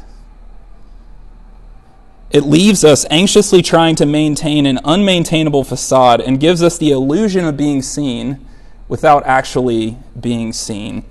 It 2.30 2.42
leaves 2.44 2.84
us 2.84 3.06
anxiously 3.10 3.62
trying 3.62 3.94
to 3.96 4.06
maintain 4.06 4.66
an 4.66 4.78
unmaintainable 4.78 5.66
facade 5.66 6.20
and 6.20 6.40
gives 6.40 6.62
us 6.62 6.78
the 6.78 6.90
illusion 6.90 7.44
of 7.44 7.56
being 7.56 7.80
seen 7.80 8.44
without 8.88 9.24
actually 9.24 9.98
being 10.18 10.52
seen. 10.52 11.04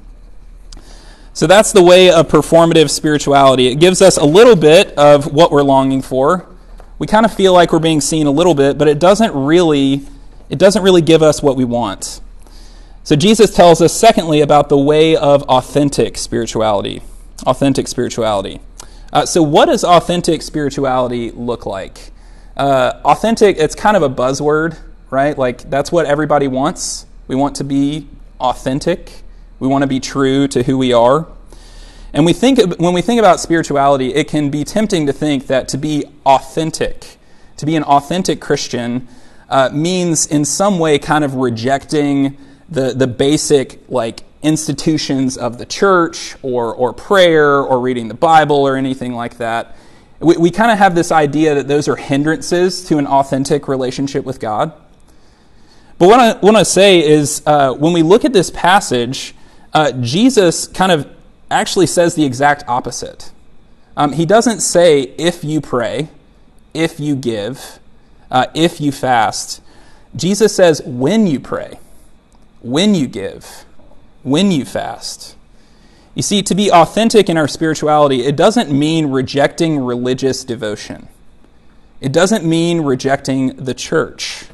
So 1.32 1.48
that's 1.48 1.72
the 1.72 1.82
way 1.82 2.12
of 2.12 2.28
performative 2.28 2.90
spirituality. 2.90 3.68
It 3.68 3.76
gives 3.76 4.02
us 4.02 4.18
a 4.18 4.26
little 4.26 4.56
bit 4.56 4.96
of 4.98 5.34
what 5.34 5.52
we're 5.52 5.64
longing 5.64 6.02
for. 6.02 6.48
We 7.00 7.08
kind 7.08 7.26
of 7.26 7.34
feel 7.34 7.54
like 7.54 7.72
we're 7.72 7.80
being 7.80 8.02
seen 8.02 8.28
a 8.28 8.32
little 8.32 8.54
bit, 8.54 8.78
but 8.78 8.88
it 8.88 9.00
doesn't 9.00 9.34
really 9.34 10.04
it 10.50 10.60
doesn't 10.60 10.84
really 10.84 11.02
give 11.02 11.22
us 11.22 11.42
what 11.42 11.56
we 11.56 11.66
want. 11.66 12.22
So 13.04 13.16
Jesus 13.16 13.54
tells 13.54 13.82
us 13.82 13.94
secondly 13.94 14.42
about 14.42 14.70
the 14.70 14.78
way 14.78 15.16
of 15.16 15.44
authentic 15.44 16.18
spirituality. 16.18 17.02
Authentic 17.46 17.88
spirituality. 17.88 18.62
Uh, 19.12 19.28
so, 19.28 19.44
what 19.44 19.66
does 19.66 19.84
authentic 19.84 20.42
spirituality 20.42 21.30
look 21.32 21.68
like? 21.68 22.12
Uh, 22.58 22.94
authentic, 23.06 23.58
it's 23.58 23.76
kind 23.76 23.96
of 23.96 24.02
a 24.02 24.10
buzzword, 24.10 24.80
right? 25.12 25.38
Like, 25.38 25.70
that's 25.70 25.92
what 25.92 26.08
everybody 26.08 26.48
wants. 26.48 27.06
We 27.28 27.36
want 27.36 27.56
to 27.58 27.64
be 27.64 28.08
authentic, 28.40 29.22
we 29.60 29.68
want 29.68 29.84
to 29.84 29.88
be 29.88 30.00
true 30.00 30.48
to 30.48 30.64
who 30.64 30.80
we 30.80 30.94
are. 30.94 31.28
And 32.12 32.26
we 32.26 32.34
think, 32.34 32.60
when 32.80 32.94
we 32.94 33.02
think 33.02 33.20
about 33.20 33.40
spirituality, 33.40 34.14
it 34.16 34.28
can 34.28 34.50
be 34.50 34.64
tempting 34.64 35.06
to 35.06 35.14
think 35.14 35.46
that 35.46 35.68
to 35.70 35.78
be 35.78 36.06
authentic, 36.26 37.18
to 37.58 37.66
be 37.66 37.76
an 37.76 37.84
authentic 37.84 38.42
Christian, 38.42 39.08
uh, 39.54 39.70
means 39.72 40.26
in 40.26 40.44
some 40.44 40.80
way 40.80 40.98
kind 40.98 41.24
of 41.24 41.36
rejecting 41.36 42.36
the, 42.70 42.92
the 42.92 43.06
basic 43.06 43.80
like 43.88 44.24
institutions 44.42 45.38
of 45.38 45.60
the 45.60 45.66
church 45.66 46.36
or, 46.42 46.74
or 46.74 46.92
prayer 46.92 47.60
or 47.60 47.80
reading 47.80 48.08
the 48.08 48.16
Bible 48.16 48.56
or 48.56 48.76
anything 48.76 49.14
like 49.14 49.38
that. 49.38 49.76
We, 50.20 50.38
we 50.38 50.50
kind 50.50 50.72
of 50.72 50.80
have 50.80 50.96
this 50.96 51.12
idea 51.12 51.54
that 51.54 51.68
those 51.68 51.88
are 51.88 51.96
hindrances 51.96 52.84
to 52.86 52.98
an 52.98 53.06
authentic 53.06 53.68
relationship 53.68 54.26
with 54.26 54.40
God. 54.40 54.74
But 56.00 56.08
what 56.08 56.20
I 56.20 56.34
want 56.40 56.58
to 56.58 56.66
say 56.66 57.06
is 57.06 57.44
uh, 57.46 57.74
when 57.74 57.94
we 57.94 58.02
look 58.02 58.26
at 58.26 58.34
this 58.34 58.50
passage, 58.50 59.36
uh, 59.72 59.92
Jesus 60.02 60.66
kind 60.66 60.92
of 60.92 61.08
actually 61.52 61.86
says 61.86 62.16
the 62.16 62.26
exact 62.26 62.64
opposite. 62.68 63.32
Um, 63.96 64.14
he 64.14 64.26
doesn't 64.26 64.62
say, 64.62 65.14
if 65.20 65.44
you 65.44 65.62
pray, 65.62 66.10
if 66.74 67.00
you 67.00 67.16
give, 67.16 67.80
uh, 68.34 68.48
if 68.54 68.82
you 68.82 68.92
fast. 68.92 69.62
Jesus 70.16 70.54
says, 70.54 70.82
when 70.84 71.25
you 71.28 71.40
pray, 71.40 71.80
when 72.62 72.96
you 72.96 73.08
give, 73.08 73.66
when 74.24 74.52
you 74.52 74.66
fast. 74.66 75.38
You 76.16 76.22
see, 76.22 76.42
to 76.44 76.56
be 76.56 76.72
authentic 76.72 77.30
in 77.30 77.38
our 77.38 77.48
spirituality, 77.48 78.25
it 78.25 78.36
doesn't 78.36 78.72
mean 78.72 79.08
rejecting 79.08 79.80
religious 79.80 80.44
devotion. 80.44 81.08
It 82.02 82.12
doesn't 82.12 82.44
mean 82.44 82.82
rejecting 82.82 83.56
the 83.56 83.74
church. 83.74 84.46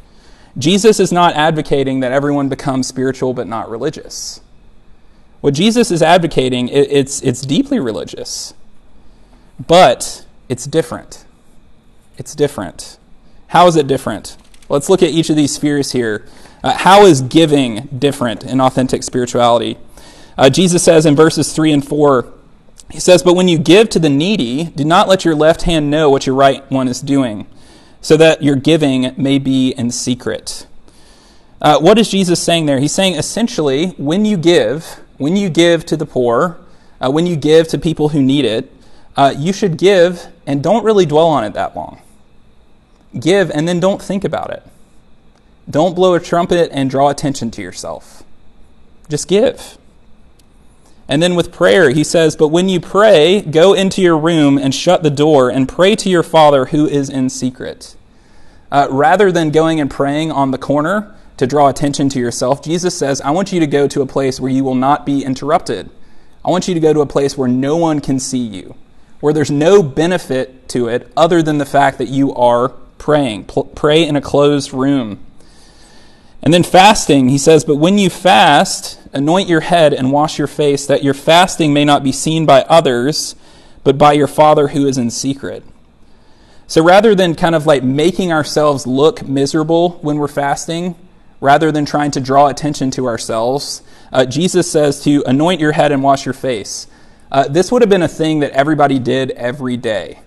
Jesus 0.57 1.00
is 1.00 1.12
not 1.12 1.36
advocating 1.36 2.01
that 2.01 2.12
everyone 2.12 2.50
become 2.50 2.83
spiritual 2.83 3.33
but 3.33 3.48
not 3.48 3.69
religious. 3.69 4.41
What 5.41 5.53
Jesus 5.53 5.89
is 5.89 6.01
advocating, 6.01 6.67
it's, 6.67 7.21
it's 7.21 7.41
deeply 7.41 7.79
religious, 7.79 8.53
but 9.67 10.25
it's 10.50 10.65
different. 10.65 11.25
It's 12.17 12.36
different. 12.36 12.99
How 13.50 13.65
is 13.65 13.75
it 13.75 13.88
different? 13.88 14.38
Let's 14.70 14.89
look 14.89 15.01
at 15.01 15.10
each 15.10 15.32
of 15.32 15.36
these 15.36 15.56
spheres 15.56 15.91
here. 15.91 16.24
Uh, 16.63 16.77
how 16.77 17.06
is 17.06 17.22
giving 17.22 17.88
different 17.88 18.44
in 18.44 18.62
authentic 18.62 19.01
spirituality? 19.01 19.77
Uh, 20.38 20.51
Jesus 20.51 20.84
says 20.84 21.06
in 21.08 21.15
verses 21.15 21.51
3 21.51 21.72
and 21.72 21.88
4, 21.88 22.32
he 22.91 23.00
says, 23.00 23.24
But 23.24 23.36
when 23.36 23.48
you 23.48 23.58
give 23.58 23.89
to 23.89 24.00
the 24.00 24.10
needy, 24.10 24.65
do 24.65 24.86
not 24.86 25.08
let 25.08 25.25
your 25.25 25.34
left 25.34 25.63
hand 25.63 25.89
know 25.89 26.12
what 26.12 26.27
your 26.27 26.36
right 26.36 26.70
one 26.70 26.88
is 26.88 27.01
doing, 27.01 27.48
so 28.01 28.15
that 28.18 28.44
your 28.44 28.56
giving 28.56 29.15
may 29.18 29.39
be 29.39 29.72
in 29.72 29.89
secret. 29.89 30.68
Uh, 31.60 31.79
what 31.79 31.98
is 31.98 32.10
Jesus 32.10 32.41
saying 32.41 32.68
there? 32.68 32.79
He's 32.79 32.94
saying 32.94 33.15
essentially, 33.15 33.88
when 33.98 34.25
you 34.25 34.38
give, 34.38 35.00
when 35.18 35.36
you 35.36 35.50
give 35.50 35.88
to 35.88 35.98
the 35.98 36.06
poor, 36.06 36.60
uh, 37.01 37.10
when 37.10 37.25
you 37.25 37.36
give 37.36 37.68
to 37.70 37.79
people 37.79 38.10
who 38.10 38.22
need 38.22 38.46
it, 38.46 38.72
uh, 39.18 39.34
you 39.36 39.53
should 39.53 39.79
give 39.79 40.27
and 40.46 40.62
don't 40.62 40.84
really 40.84 41.08
dwell 41.08 41.27
on 41.27 41.44
it 41.44 41.53
that 41.53 41.75
long. 41.75 42.00
Give 43.17 43.49
and 43.51 43.67
then 43.67 43.79
don't 43.79 44.01
think 44.01 44.23
about 44.23 44.51
it. 44.51 44.63
Don't 45.69 45.95
blow 45.95 46.15
a 46.15 46.19
trumpet 46.19 46.69
and 46.73 46.89
draw 46.89 47.09
attention 47.09 47.51
to 47.51 47.61
yourself. 47.61 48.23
Just 49.07 49.27
give. 49.27 49.77
And 51.07 51.23
then 51.23 51.35
with 51.35 51.51
prayer, 51.51 51.89
he 51.89 52.03
says, 52.03 52.35
But 52.35 52.49
when 52.49 52.69
you 52.69 52.79
pray, 52.79 53.41
go 53.41 53.73
into 53.73 54.01
your 54.01 54.17
room 54.17 54.57
and 54.59 54.73
shut 54.73 55.01
the 55.01 55.09
door 55.09 55.49
and 55.49 55.67
pray 55.67 55.95
to 55.95 56.09
your 56.09 56.21
Father 56.21 56.65
who 56.65 56.87
is 56.87 57.09
in 57.09 57.29
secret. 57.29 57.95
Uh, 58.71 58.87
rather 58.91 59.31
than 59.31 59.49
going 59.49 59.79
and 59.79 59.89
praying 59.89 60.31
on 60.31 60.51
the 60.51 60.59
corner 60.59 61.15
to 61.37 61.47
draw 61.47 61.67
attention 61.67 62.09
to 62.09 62.19
yourself, 62.19 62.63
Jesus 62.63 62.95
says, 62.95 63.21
I 63.21 63.31
want 63.31 63.51
you 63.51 63.59
to 63.59 63.65
go 63.65 63.87
to 63.87 64.03
a 64.03 64.05
place 64.05 64.39
where 64.39 64.51
you 64.51 64.63
will 64.63 64.75
not 64.75 65.05
be 65.05 65.23
interrupted. 65.23 65.89
I 66.45 66.51
want 66.51 66.67
you 66.67 66.75
to 66.75 66.79
go 66.79 66.93
to 66.93 67.01
a 67.01 67.07
place 67.07 67.35
where 67.35 67.50
no 67.50 67.75
one 67.75 68.01
can 68.01 68.19
see 68.19 68.37
you, 68.37 68.75
where 69.19 69.33
there's 69.33 69.50
no 69.50 69.81
benefit 69.81 70.69
to 70.69 70.87
it 70.87 71.11
other 71.17 71.41
than 71.41 71.57
the 71.57 71.65
fact 71.65 71.98
that 71.98 72.09
you 72.09 72.35
are 72.35 72.74
praying. 73.00 73.46
pray 73.75 74.07
in 74.07 74.16
a 74.16 74.22
closed 74.22 74.74
room. 74.74 75.20
And 76.44 76.53
then 76.53 76.64
fasting, 76.64 77.29
he 77.29 77.38
says, 77.38 77.66
But 77.66 77.77
when 77.77 77.98
you 77.98 78.09
fast, 78.09 79.00
anoint 79.12 79.50
your 79.50 79.62
head 79.62 79.94
and 79.94 80.12
wash 80.12 80.38
your 80.38 80.48
face, 80.48 80.85
that 80.85 81.03
your 81.03 81.14
fasting 81.14 81.74
may 81.74 81.83
not 81.83 82.03
be 82.03 82.12
seen 82.12 82.46
by 82.46 82.62
others, 82.64 83.35
but 83.83 83.98
by 83.98 84.14
your 84.14 84.27
Father 84.27 84.70
who 84.70 84.85
is 84.85 84.98
in 84.98 85.09
secret. 85.09 85.64
So 86.68 86.83
rather 86.83 87.16
than 87.16 87.33
kind 87.33 87.55
of 87.55 87.66
like 87.66 87.83
making 87.83 88.31
ourselves 88.31 88.85
look 88.85 89.27
miserable 89.27 89.92
when 90.01 90.18
we're 90.18 90.27
fasting, 90.27 90.96
rather 91.42 91.72
than 91.72 91.85
trying 91.85 92.12
to 92.12 92.20
draw 92.20 92.48
attention 92.48 92.92
to 92.92 93.07
ourselves, 93.07 93.81
uh, 94.14 94.25
Jesus 94.25 94.72
says 94.72 95.03
to 95.03 95.24
anoint 95.25 95.59
your 95.59 95.72
head 95.72 95.92
and 95.92 96.03
wash 96.03 96.25
your 96.25 96.33
face. 96.33 96.88
Uh, 97.31 97.48
this 97.48 97.72
would 97.72 97.81
have 97.81 97.90
been 97.90 98.03
a 98.03 98.07
thing 98.07 98.40
that 98.40 98.51
everybody 98.51 99.00
did 99.00 99.31
every 99.31 99.77
day. 99.77 100.20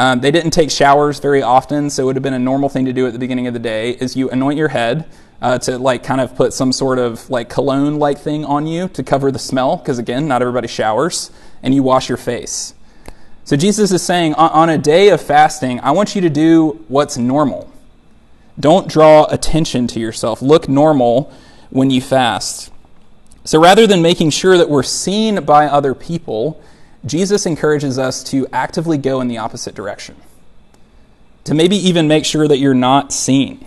Um, 0.00 0.20
they 0.20 0.30
didn't 0.30 0.52
take 0.52 0.70
showers 0.70 1.20
very 1.20 1.42
often, 1.42 1.90
so 1.90 2.04
it 2.04 2.06
would 2.06 2.16
have 2.16 2.22
been 2.22 2.32
a 2.32 2.38
normal 2.38 2.70
thing 2.70 2.86
to 2.86 2.92
do 2.94 3.06
at 3.06 3.12
the 3.12 3.18
beginning 3.18 3.46
of 3.46 3.52
the 3.52 3.60
day. 3.60 3.90
Is 3.90 4.16
you 4.16 4.30
anoint 4.30 4.56
your 4.56 4.68
head, 4.68 5.04
uh, 5.42 5.58
to 5.58 5.76
like 5.76 6.02
kind 6.02 6.22
of 6.22 6.34
put 6.34 6.54
some 6.54 6.72
sort 6.72 6.98
of 6.98 7.28
like 7.28 7.50
cologne 7.50 7.98
like 7.98 8.18
thing 8.18 8.46
on 8.46 8.66
you 8.66 8.88
to 8.88 9.02
cover 9.02 9.30
the 9.30 9.38
smell, 9.38 9.76
because 9.76 9.98
again, 9.98 10.26
not 10.26 10.40
everybody 10.40 10.68
showers, 10.68 11.30
and 11.62 11.74
you 11.74 11.82
wash 11.82 12.08
your 12.08 12.16
face. 12.16 12.72
So 13.44 13.58
Jesus 13.58 13.92
is 13.92 14.02
saying 14.02 14.32
on 14.36 14.70
a 14.70 14.78
day 14.78 15.10
of 15.10 15.20
fasting, 15.20 15.80
I 15.80 15.90
want 15.90 16.14
you 16.14 16.22
to 16.22 16.30
do 16.30 16.82
what's 16.88 17.18
normal. 17.18 17.70
Don't 18.58 18.88
draw 18.88 19.26
attention 19.26 19.86
to 19.88 20.00
yourself. 20.00 20.40
Look 20.40 20.66
normal 20.66 21.30
when 21.68 21.90
you 21.90 22.00
fast. 22.00 22.72
So 23.44 23.60
rather 23.60 23.86
than 23.86 24.00
making 24.00 24.30
sure 24.30 24.56
that 24.56 24.70
we're 24.70 24.82
seen 24.82 25.44
by 25.44 25.66
other 25.66 25.94
people, 25.94 26.58
Jesus 27.04 27.46
encourages 27.46 27.98
us 27.98 28.22
to 28.24 28.46
actively 28.52 28.98
go 28.98 29.20
in 29.20 29.28
the 29.28 29.38
opposite 29.38 29.74
direction. 29.74 30.16
To 31.44 31.54
maybe 31.54 31.76
even 31.76 32.06
make 32.08 32.24
sure 32.24 32.46
that 32.46 32.58
you're 32.58 32.74
not 32.74 33.12
seen. 33.12 33.66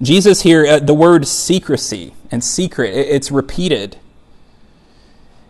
Jesus 0.00 0.42
here, 0.42 0.66
uh, 0.66 0.78
the 0.78 0.94
word 0.94 1.26
secrecy 1.26 2.14
and 2.30 2.44
secret, 2.44 2.90
it's 2.90 3.30
repeated. 3.30 3.96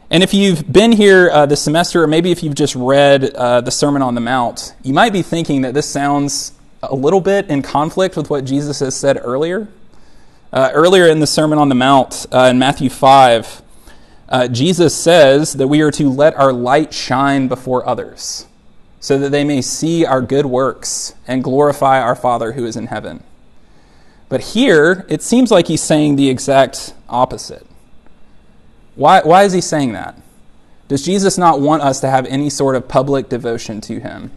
And 0.08 0.22
if 0.22 0.32
you've 0.32 0.72
been 0.72 0.92
here 0.92 1.28
uh, 1.30 1.46
this 1.46 1.60
semester, 1.60 2.04
or 2.04 2.06
maybe 2.06 2.30
if 2.30 2.42
you've 2.42 2.54
just 2.54 2.76
read 2.76 3.24
uh, 3.34 3.60
the 3.60 3.72
Sermon 3.72 4.02
on 4.02 4.14
the 4.14 4.20
Mount, 4.20 4.74
you 4.84 4.94
might 4.94 5.12
be 5.12 5.22
thinking 5.22 5.62
that 5.62 5.74
this 5.74 5.88
sounds 5.88 6.52
a 6.82 6.94
little 6.94 7.20
bit 7.20 7.48
in 7.48 7.62
conflict 7.62 8.16
with 8.16 8.30
what 8.30 8.44
Jesus 8.44 8.78
has 8.78 8.94
said 8.94 9.18
earlier. 9.20 9.66
Uh, 10.52 10.70
earlier 10.72 11.06
in 11.06 11.18
the 11.18 11.26
Sermon 11.26 11.58
on 11.58 11.68
the 11.68 11.74
Mount, 11.74 12.24
uh, 12.32 12.48
in 12.50 12.58
Matthew 12.58 12.88
5, 12.88 13.62
uh, 14.28 14.48
Jesus 14.48 14.94
says 14.94 15.54
that 15.54 15.68
we 15.68 15.80
are 15.80 15.90
to 15.92 16.10
let 16.10 16.34
our 16.34 16.52
light 16.52 16.92
shine 16.92 17.48
before 17.48 17.86
others, 17.88 18.46
so 19.00 19.18
that 19.18 19.30
they 19.30 19.44
may 19.44 19.62
see 19.62 20.04
our 20.04 20.20
good 20.20 20.46
works 20.46 21.14
and 21.26 21.44
glorify 21.44 22.00
our 22.00 22.16
Father 22.16 22.52
who 22.52 22.64
is 22.64 22.76
in 22.76 22.88
heaven. 22.88 23.22
But 24.28 24.40
here, 24.40 25.06
it 25.08 25.22
seems 25.22 25.50
like 25.50 25.68
he's 25.68 25.82
saying 25.82 26.16
the 26.16 26.28
exact 26.28 26.94
opposite. 27.08 27.66
Why, 28.96 29.20
why 29.22 29.44
is 29.44 29.52
he 29.52 29.60
saying 29.60 29.92
that? 29.92 30.20
Does 30.88 31.04
Jesus 31.04 31.36
not 31.36 31.60
want 31.60 31.82
us 31.82 32.00
to 32.00 32.10
have 32.10 32.26
any 32.26 32.50
sort 32.50 32.76
of 32.76 32.88
public 32.88 33.28
devotion 33.28 33.80
to 33.82 34.00
him? 34.00 34.32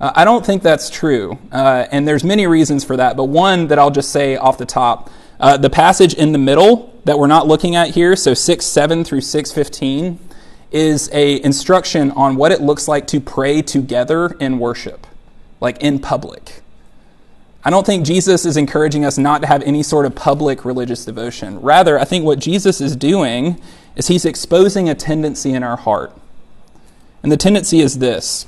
Uh, 0.00 0.12
I 0.14 0.24
don't 0.24 0.46
think 0.46 0.62
that's 0.62 0.90
true, 0.90 1.38
uh, 1.50 1.86
and 1.90 2.06
there's 2.06 2.22
many 2.22 2.46
reasons 2.46 2.84
for 2.84 2.96
that. 2.96 3.16
But 3.16 3.24
one 3.24 3.66
that 3.68 3.78
I'll 3.78 3.90
just 3.90 4.10
say 4.10 4.36
off 4.36 4.56
the 4.56 4.66
top: 4.66 5.10
uh, 5.40 5.56
the 5.56 5.70
passage 5.70 6.14
in 6.14 6.32
the 6.32 6.38
middle 6.38 6.94
that 7.04 7.18
we're 7.18 7.26
not 7.26 7.48
looking 7.48 7.74
at 7.74 7.90
here, 7.90 8.14
so 8.14 8.34
six 8.34 8.64
seven 8.64 9.02
through 9.02 9.22
six 9.22 9.50
fifteen, 9.50 10.20
is 10.70 11.10
a 11.12 11.42
instruction 11.42 12.12
on 12.12 12.36
what 12.36 12.52
it 12.52 12.60
looks 12.60 12.86
like 12.86 13.06
to 13.08 13.20
pray 13.20 13.60
together 13.60 14.36
in 14.38 14.58
worship, 14.58 15.06
like 15.60 15.82
in 15.82 15.98
public. 15.98 16.62
I 17.64 17.70
don't 17.70 17.84
think 17.84 18.06
Jesus 18.06 18.46
is 18.46 18.56
encouraging 18.56 19.04
us 19.04 19.18
not 19.18 19.42
to 19.42 19.48
have 19.48 19.62
any 19.62 19.82
sort 19.82 20.06
of 20.06 20.14
public 20.14 20.64
religious 20.64 21.04
devotion. 21.04 21.60
Rather, 21.60 21.98
I 21.98 22.04
think 22.04 22.24
what 22.24 22.38
Jesus 22.38 22.80
is 22.80 22.94
doing 22.94 23.60
is 23.96 24.06
he's 24.06 24.24
exposing 24.24 24.88
a 24.88 24.94
tendency 24.94 25.52
in 25.52 25.64
our 25.64 25.76
heart. 25.76 26.16
And 27.22 27.32
the 27.32 27.36
tendency 27.36 27.80
is 27.80 27.98
this 27.98 28.46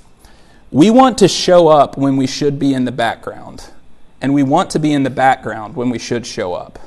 we 0.70 0.90
want 0.90 1.18
to 1.18 1.28
show 1.28 1.68
up 1.68 1.96
when 1.96 2.16
we 2.16 2.26
should 2.26 2.58
be 2.58 2.74
in 2.74 2.84
the 2.84 2.92
background, 2.92 3.70
and 4.20 4.32
we 4.32 4.42
want 4.42 4.70
to 4.70 4.78
be 4.78 4.92
in 4.92 5.02
the 5.02 5.10
background 5.10 5.74
when 5.74 5.90
we 5.90 5.98
should 5.98 6.26
show 6.26 6.54
up. 6.54 6.78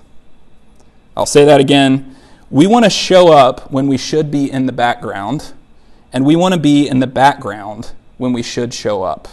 I'll 1.18 1.26
say 1.26 1.46
that 1.46 1.60
again. 1.60 2.16
We 2.50 2.66
want 2.66 2.86
to 2.86 2.90
show 2.90 3.34
up 3.34 3.72
when 3.72 3.88
we 3.88 3.98
should 3.98 4.32
be 4.32 4.50
in 4.50 4.68
the 4.68 4.72
background, 4.72 5.54
and 6.14 6.26
we 6.26 6.36
want 6.36 6.54
to 6.54 6.60
be 6.60 6.88
in 6.88 7.00
the 7.00 7.08
background 7.08 7.92
when 8.18 8.32
we 8.32 8.44
should 8.44 8.74
show 8.74 9.04
up. 9.04 9.28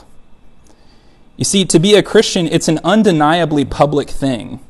You 1.36 1.44
see, 1.44 1.64
to 1.66 1.78
be 1.78 1.94
a 1.94 2.02
Christian, 2.02 2.46
it's 2.46 2.68
an 2.68 2.80
undeniably 2.82 3.64
public 3.64 4.10
thing. 4.10 4.60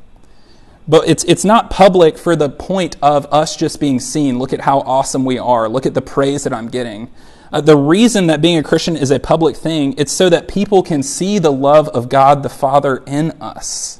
But 0.87 1.07
it's, 1.07 1.23
it's 1.25 1.45
not 1.45 1.69
public 1.69 2.17
for 2.17 2.35
the 2.35 2.49
point 2.49 2.97
of 3.01 3.25
us 3.31 3.55
just 3.55 3.79
being 3.79 3.99
seen. 3.99 4.39
Look 4.39 4.53
at 4.53 4.61
how 4.61 4.79
awesome 4.79 5.25
we 5.25 5.37
are. 5.37 5.67
Look 5.69 5.85
at 5.85 5.93
the 5.93 6.01
praise 6.01 6.43
that 6.43 6.53
I'm 6.53 6.69
getting. 6.69 7.11
Uh, 7.51 7.59
the 7.59 7.75
reason 7.75 8.27
that 8.27 8.41
being 8.41 8.57
a 8.57 8.63
Christian 8.63 8.95
is 8.95 9.11
a 9.11 9.19
public 9.19 9.57
thing, 9.57 9.93
it's 9.97 10.11
so 10.11 10.29
that 10.29 10.47
people 10.47 10.81
can 10.81 11.03
see 11.03 11.37
the 11.37 11.51
love 11.51 11.89
of 11.89 12.07
God 12.07 12.43
the 12.43 12.49
Father 12.49 13.03
in 13.05 13.31
us. 13.41 13.99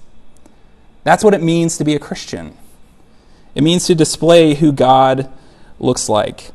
That's 1.03 1.23
what 1.23 1.33
it 1.33 1.41
means 1.41 1.77
to 1.77 1.83
be 1.83 1.93
a 1.93 1.99
Christian. 1.99 2.55
It 3.53 3.63
means 3.63 3.85
to 3.87 3.95
display 3.95 4.53
who 4.55 4.71
God 4.71 5.29
looks 5.79 6.07
like. 6.07 6.51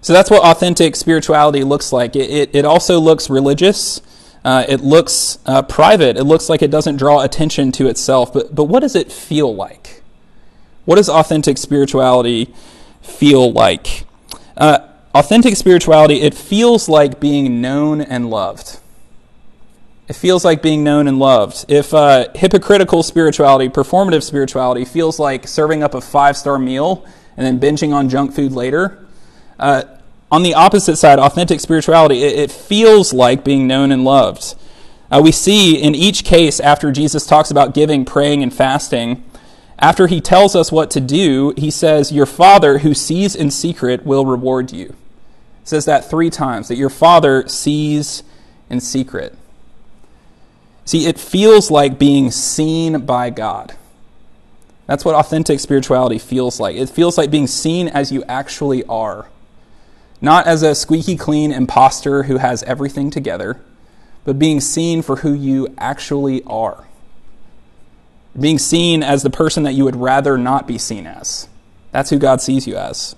So 0.00 0.12
that's 0.12 0.30
what 0.30 0.42
authentic 0.44 0.96
spirituality 0.96 1.62
looks 1.62 1.92
like. 1.92 2.16
It, 2.16 2.30
it, 2.30 2.54
it 2.54 2.64
also 2.64 2.98
looks 2.98 3.30
religious. 3.30 4.00
Uh, 4.44 4.64
it 4.68 4.80
looks 4.80 5.38
uh, 5.46 5.62
private. 5.62 6.16
It 6.16 6.24
looks 6.24 6.48
like 6.48 6.62
it 6.62 6.70
doesn't 6.70 6.96
draw 6.96 7.22
attention 7.22 7.72
to 7.72 7.88
itself. 7.88 8.32
But, 8.32 8.54
but 8.54 8.64
what 8.64 8.80
does 8.80 8.94
it 8.96 9.12
feel 9.12 9.54
like? 9.54 10.02
What 10.84 10.96
does 10.96 11.08
authentic 11.08 11.58
spirituality 11.58 12.54
feel 13.02 13.52
like? 13.52 14.04
Uh, 14.56 14.78
authentic 15.18 15.56
spirituality, 15.56 16.20
it 16.20 16.34
feels 16.34 16.88
like 16.88 17.18
being 17.18 17.60
known 17.60 18.00
and 18.02 18.28
loved. 18.28 18.78
It 20.08 20.14
feels 20.14 20.44
like 20.44 20.62
being 20.62 20.84
known 20.84 21.08
and 21.08 21.18
loved. 21.18 21.64
If 21.68 21.94
uh, 21.94 22.28
hypocritical 22.34 23.02
spirituality, 23.02 23.68
performative 23.68 24.22
spirituality, 24.22 24.84
feels 24.84 25.18
like 25.18 25.48
serving 25.48 25.82
up 25.82 25.94
a 25.94 26.00
five 26.00 26.36
star 26.36 26.58
meal 26.58 27.04
and 27.36 27.46
then 27.46 27.58
binging 27.58 27.92
on 27.92 28.08
junk 28.08 28.32
food 28.34 28.52
later, 28.52 29.06
uh, 29.58 29.84
on 30.30 30.42
the 30.42 30.54
opposite 30.54 30.96
side, 30.96 31.18
authentic 31.18 31.60
spirituality, 31.60 32.22
it, 32.22 32.38
it 32.38 32.50
feels 32.50 33.12
like 33.12 33.42
being 33.42 33.66
known 33.66 33.92
and 33.92 34.04
loved. 34.04 34.54
Uh, 35.10 35.20
we 35.24 35.32
see 35.32 35.80
in 35.80 35.94
each 35.94 36.24
case 36.24 36.60
after 36.60 36.92
Jesus 36.92 37.26
talks 37.26 37.50
about 37.50 37.74
giving, 37.74 38.04
praying, 38.04 38.42
and 38.42 38.52
fasting, 38.52 39.24
after 39.78 40.06
he 40.06 40.20
tells 40.20 40.54
us 40.56 40.70
what 40.70 40.90
to 40.92 41.00
do, 41.00 41.52
he 41.56 41.70
says, 41.70 42.12
Your 42.12 42.26
Father 42.26 42.78
who 42.78 42.94
sees 42.94 43.34
in 43.34 43.50
secret 43.50 44.04
will 44.04 44.26
reward 44.26 44.72
you. 44.72 44.94
Says 45.66 45.84
that 45.86 46.08
three 46.08 46.30
times, 46.30 46.68
that 46.68 46.76
your 46.76 46.88
Father 46.88 47.46
sees 47.48 48.22
in 48.70 48.80
secret. 48.80 49.36
See, 50.84 51.06
it 51.06 51.18
feels 51.18 51.72
like 51.72 51.98
being 51.98 52.30
seen 52.30 53.04
by 53.04 53.30
God. 53.30 53.74
That's 54.86 55.04
what 55.04 55.16
authentic 55.16 55.58
spirituality 55.58 56.20
feels 56.20 56.60
like. 56.60 56.76
It 56.76 56.88
feels 56.88 57.18
like 57.18 57.32
being 57.32 57.48
seen 57.48 57.88
as 57.88 58.12
you 58.12 58.22
actually 58.28 58.84
are. 58.84 59.26
Not 60.20 60.46
as 60.46 60.62
a 60.62 60.76
squeaky 60.76 61.16
clean 61.16 61.50
impostor 61.50 62.22
who 62.22 62.36
has 62.36 62.62
everything 62.62 63.10
together, 63.10 63.60
but 64.24 64.38
being 64.38 64.60
seen 64.60 65.02
for 65.02 65.16
who 65.16 65.32
you 65.32 65.74
actually 65.78 66.44
are. 66.44 66.84
Being 68.38 68.60
seen 68.60 69.02
as 69.02 69.24
the 69.24 69.30
person 69.30 69.64
that 69.64 69.72
you 69.72 69.82
would 69.82 69.96
rather 69.96 70.38
not 70.38 70.68
be 70.68 70.78
seen 70.78 71.08
as. 71.08 71.48
That's 71.90 72.10
who 72.10 72.20
God 72.20 72.40
sees 72.40 72.68
you 72.68 72.76
as. 72.76 73.16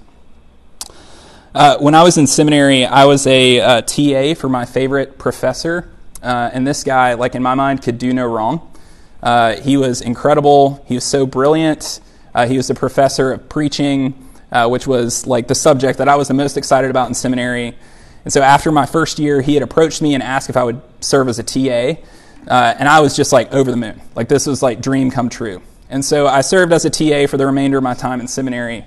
Uh, 1.58 1.76
when 1.78 1.92
I 1.92 2.04
was 2.04 2.16
in 2.16 2.28
seminary, 2.28 2.84
I 2.84 3.06
was 3.06 3.26
a 3.26 3.60
uh, 3.60 3.80
TA 3.80 4.34
for 4.40 4.48
my 4.48 4.64
favorite 4.64 5.18
professor 5.18 5.90
uh, 6.22 6.50
and 6.52 6.64
this 6.64 6.84
guy, 6.84 7.14
like 7.14 7.34
in 7.34 7.42
my 7.42 7.56
mind, 7.56 7.82
could 7.82 7.98
do 7.98 8.12
no 8.12 8.28
wrong. 8.28 8.72
Uh, 9.20 9.56
he 9.56 9.76
was 9.76 10.00
incredible. 10.00 10.84
He 10.86 10.94
was 10.94 11.02
so 11.02 11.26
brilliant. 11.26 11.98
Uh, 12.32 12.46
he 12.46 12.56
was 12.56 12.70
a 12.70 12.76
professor 12.76 13.32
of 13.32 13.48
preaching, 13.48 14.30
uh, 14.52 14.68
which 14.68 14.86
was 14.86 15.26
like 15.26 15.48
the 15.48 15.54
subject 15.56 15.98
that 15.98 16.08
I 16.08 16.14
was 16.14 16.28
the 16.28 16.34
most 16.34 16.56
excited 16.56 16.92
about 16.92 17.08
in 17.08 17.14
seminary. 17.14 17.76
And 18.22 18.32
so 18.32 18.40
after 18.40 18.70
my 18.70 18.86
first 18.86 19.18
year, 19.18 19.42
he 19.42 19.54
had 19.54 19.64
approached 19.64 20.00
me 20.00 20.14
and 20.14 20.22
asked 20.22 20.48
if 20.48 20.56
I 20.56 20.62
would 20.62 20.80
serve 21.00 21.26
as 21.26 21.40
a 21.40 21.42
TA. 21.42 22.00
And 22.46 22.88
I 22.88 23.00
was 23.00 23.16
just 23.16 23.32
like 23.32 23.52
over 23.52 23.72
the 23.72 23.76
moon. 23.76 24.00
Like 24.14 24.28
this 24.28 24.46
was 24.46 24.62
like 24.62 24.80
dream 24.80 25.10
come 25.10 25.28
true. 25.28 25.60
And 25.90 26.04
so 26.04 26.28
I 26.28 26.42
served 26.42 26.72
as 26.72 26.84
a 26.84 26.90
TA 26.90 27.26
for 27.26 27.36
the 27.36 27.46
remainder 27.46 27.78
of 27.78 27.82
my 27.82 27.94
time 27.94 28.20
in 28.20 28.28
seminary. 28.28 28.86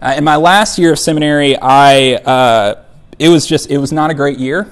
Uh, 0.00 0.14
in 0.16 0.24
my 0.24 0.36
last 0.36 0.78
year 0.78 0.92
of 0.92 0.98
seminary, 0.98 1.56
I 1.60 2.76
it 3.18 3.28
was 3.28 3.46
just 3.46 3.70
it 3.70 3.78
was 3.78 3.92
not 3.92 4.10
a 4.10 4.14
great 4.14 4.38
year. 4.38 4.70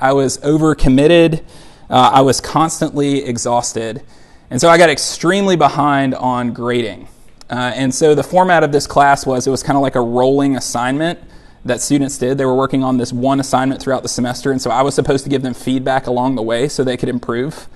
I 0.00 0.12
was 0.12 0.38
overcommitted. 0.38 1.42
Uh, 1.90 2.10
I 2.14 2.20
was 2.20 2.40
constantly 2.40 3.24
exhausted. 3.24 4.02
And 4.50 4.60
so 4.60 4.68
I 4.68 4.78
got 4.78 4.88
extremely 4.88 5.56
behind 5.56 6.14
on 6.14 6.52
grading. 6.52 7.08
Uh, 7.50 7.72
and 7.74 7.94
so 7.94 8.14
the 8.14 8.22
format 8.22 8.62
of 8.62 8.72
this 8.72 8.86
class 8.86 9.26
was 9.26 9.46
it 9.46 9.50
was 9.50 9.62
kind 9.62 9.76
of 9.76 9.82
like 9.82 9.96
a 9.96 10.00
rolling 10.00 10.56
assignment 10.56 11.18
that 11.64 11.80
students 11.80 12.16
did. 12.18 12.38
They 12.38 12.44
were 12.44 12.54
working 12.54 12.84
on 12.84 12.98
this 12.98 13.12
one 13.12 13.40
assignment 13.40 13.82
throughout 13.82 14.02
the 14.02 14.08
semester. 14.08 14.52
And 14.52 14.62
so 14.62 14.70
I 14.70 14.82
was 14.82 14.94
supposed 14.94 15.24
to 15.24 15.30
give 15.30 15.42
them 15.42 15.54
feedback 15.54 16.06
along 16.06 16.36
the 16.36 16.42
way 16.42 16.68
so 16.68 16.84
they 16.84 16.96
could 16.96 17.08
improve. 17.08 17.66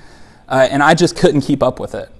Uh, 0.48 0.68
and 0.70 0.82
I 0.82 0.94
just 0.94 1.16
couldn't 1.16 1.40
keep 1.40 1.62
up 1.62 1.80
with 1.80 1.94
it. 1.94 2.10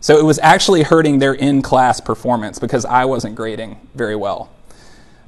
So 0.00 0.18
it 0.18 0.24
was 0.24 0.38
actually 0.40 0.82
hurting 0.82 1.18
their 1.18 1.34
in 1.34 1.62
class 1.62 2.00
performance 2.00 2.58
because 2.58 2.84
I 2.84 3.04
wasn't 3.04 3.34
grading 3.34 3.80
very 3.94 4.16
well. 4.16 4.50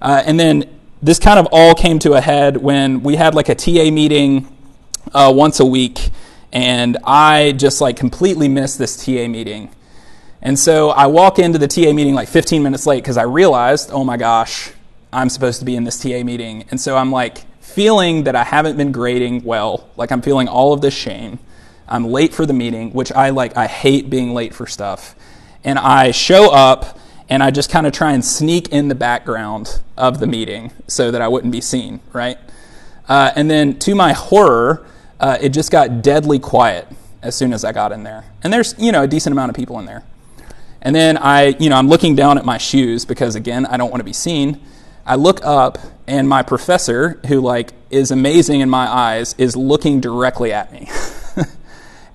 Uh, 0.01 0.23
and 0.25 0.39
then 0.39 0.65
this 1.03 1.19
kind 1.19 1.39
of 1.39 1.49
all 1.51 1.75
came 1.75 1.99
to 2.01 2.13
a 2.13 2.21
head 2.21 2.57
when 2.57 3.03
we 3.03 3.17
had 3.17 3.35
like 3.35 3.49
a 3.49 3.55
TA 3.55 3.91
meeting 3.91 4.47
uh, 5.13 5.33
once 5.35 5.61
a 5.61 5.67
week, 5.67 6.11
and 6.53 6.99
I 7.05 7.53
just 7.53 7.81
like 7.81 7.97
completely 7.97 8.49
missed 8.49 8.79
this 8.79 9.05
TA 9.05 9.29
meeting. 9.29 9.71
And 10.43 10.59
so 10.59 10.91
I 10.91 11.07
walk 11.07 11.39
into 11.39 11.59
the 11.59 11.69
TA 11.69 11.93
meeting 11.93 12.15
like 12.15 12.29
15 12.29 12.63
minutes 12.63 12.87
late 12.87 13.03
because 13.03 13.17
I 13.17 13.25
realized, 13.25 13.91
oh 13.93 14.05
my 14.05 14.17
gosh, 14.17 14.73
I'm 15.13 15.29
supposed 15.29 15.59
to 15.59 15.65
be 15.65 15.77
in 15.77 15.85
this 15.85 16.01
TA 16.01 16.23
meeting. 16.23 16.65
And 16.71 16.81
so 16.81 16.97
I'm 16.97 17.11
like 17.11 17.45
feeling 17.61 18.25
that 18.25 18.35
I 18.35 18.45
haven't 18.45 18.77
been 18.77 18.93
grading 18.93 19.45
well, 19.45 19.89
like 19.97 20.11
I'm 20.13 20.23
feeling 20.23 20.49
all 20.49 20.73
of 20.73 20.81
this 20.81 20.95
shame. 20.95 21.39
I'm 21.91 22.07
late 22.07 22.33
for 22.33 22.47
the 22.47 22.53
meeting, 22.53 22.93
which 22.93 23.11
I 23.13 23.31
like, 23.31 23.57
I 23.57 23.67
hate 23.67 24.09
being 24.09 24.33
late 24.33 24.55
for 24.55 24.67
stuff. 24.67 25.15
And 25.65 25.79
I 25.79 26.13
show 26.13 26.53
up 26.53 26.99
and 27.29 27.43
I 27.43 27.51
just 27.51 27.71
kind 27.71 27.87
of 27.87 27.93
try 27.93 28.13
and 28.13 28.25
sneak 28.25 28.69
in 28.69 28.89
the 28.89 28.95
background 28.95 29.81
of 29.97 30.21
the 30.21 30.27
meeting 30.27 30.73
so 30.87 31.11
that 31.11 31.21
I 31.21 31.29
wouldn't 31.29 31.53
be 31.53 31.61
seen, 31.61 32.01
right? 32.13 32.39
Uh, 33.09 33.33
and 33.35 33.51
then 33.51 33.79
to 33.81 33.95
my 33.95 34.13
horror, 34.13 34.87
uh, 35.19 35.37
it 35.41 35.51
just 35.51 35.71
got 35.71 36.03
deadly 36.03 36.39
quiet 36.39 36.89
as 37.23 37.35
soon 37.35 37.53
as 37.53 37.65
I 37.65 37.73
got 37.73 37.93
in 37.93 38.05
there. 38.05 38.25
And 38.43 38.53
there's, 38.53 38.75
you 38.79 38.93
know, 38.93 39.03
a 39.03 39.07
decent 39.07 39.33
amount 39.33 39.51
of 39.51 39.57
people 39.57 39.79
in 39.79 39.85
there. 39.85 40.05
And 40.83 40.95
then 40.95 41.19
I, 41.19 41.57
you 41.59 41.69
know, 41.69 41.77
I'm 41.77 41.89
looking 41.89 42.15
down 42.15 42.39
at 42.39 42.45
my 42.45 42.57
shoes 42.57 43.05
because 43.05 43.35
again, 43.35 43.67
I 43.67 43.77
don't 43.77 43.91
want 43.91 44.01
to 44.01 44.05
be 44.05 44.13
seen. 44.13 44.61
I 45.05 45.17
look 45.17 45.45
up 45.45 45.79
and 46.07 46.29
my 46.29 46.43
professor, 46.43 47.21
who 47.27 47.41
like 47.41 47.73
is 47.91 48.11
amazing 48.11 48.61
in 48.61 48.71
my 48.71 48.87
eyes, 48.87 49.35
is 49.39 49.57
looking 49.57 50.01
directly 50.01 50.53
at 50.53 50.73
me. 50.73 50.89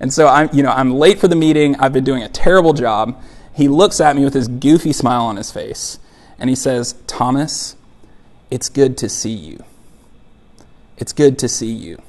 and 0.00 0.12
so 0.12 0.28
I'm, 0.28 0.48
you 0.52 0.62
know, 0.62 0.70
I'm 0.70 0.94
late 0.94 1.18
for 1.18 1.28
the 1.28 1.36
meeting. 1.36 1.76
I've 1.76 1.92
been 1.92 2.04
doing 2.04 2.22
a 2.22 2.28
terrible 2.28 2.72
job 2.72 3.20
he 3.56 3.68
looks 3.68 4.00
at 4.00 4.14
me 4.14 4.22
with 4.22 4.34
his 4.34 4.48
goofy 4.48 4.92
smile 4.92 5.24
on 5.24 5.36
his 5.36 5.50
face 5.50 5.98
and 6.38 6.50
he 6.50 6.54
says, 6.54 6.94
Thomas, 7.06 7.74
it's 8.50 8.68
good 8.68 8.98
to 8.98 9.08
see 9.08 9.32
you. 9.32 9.64
It's 10.98 11.14
good 11.14 11.38
to 11.38 11.48
see 11.48 11.72
you. 11.72 12.02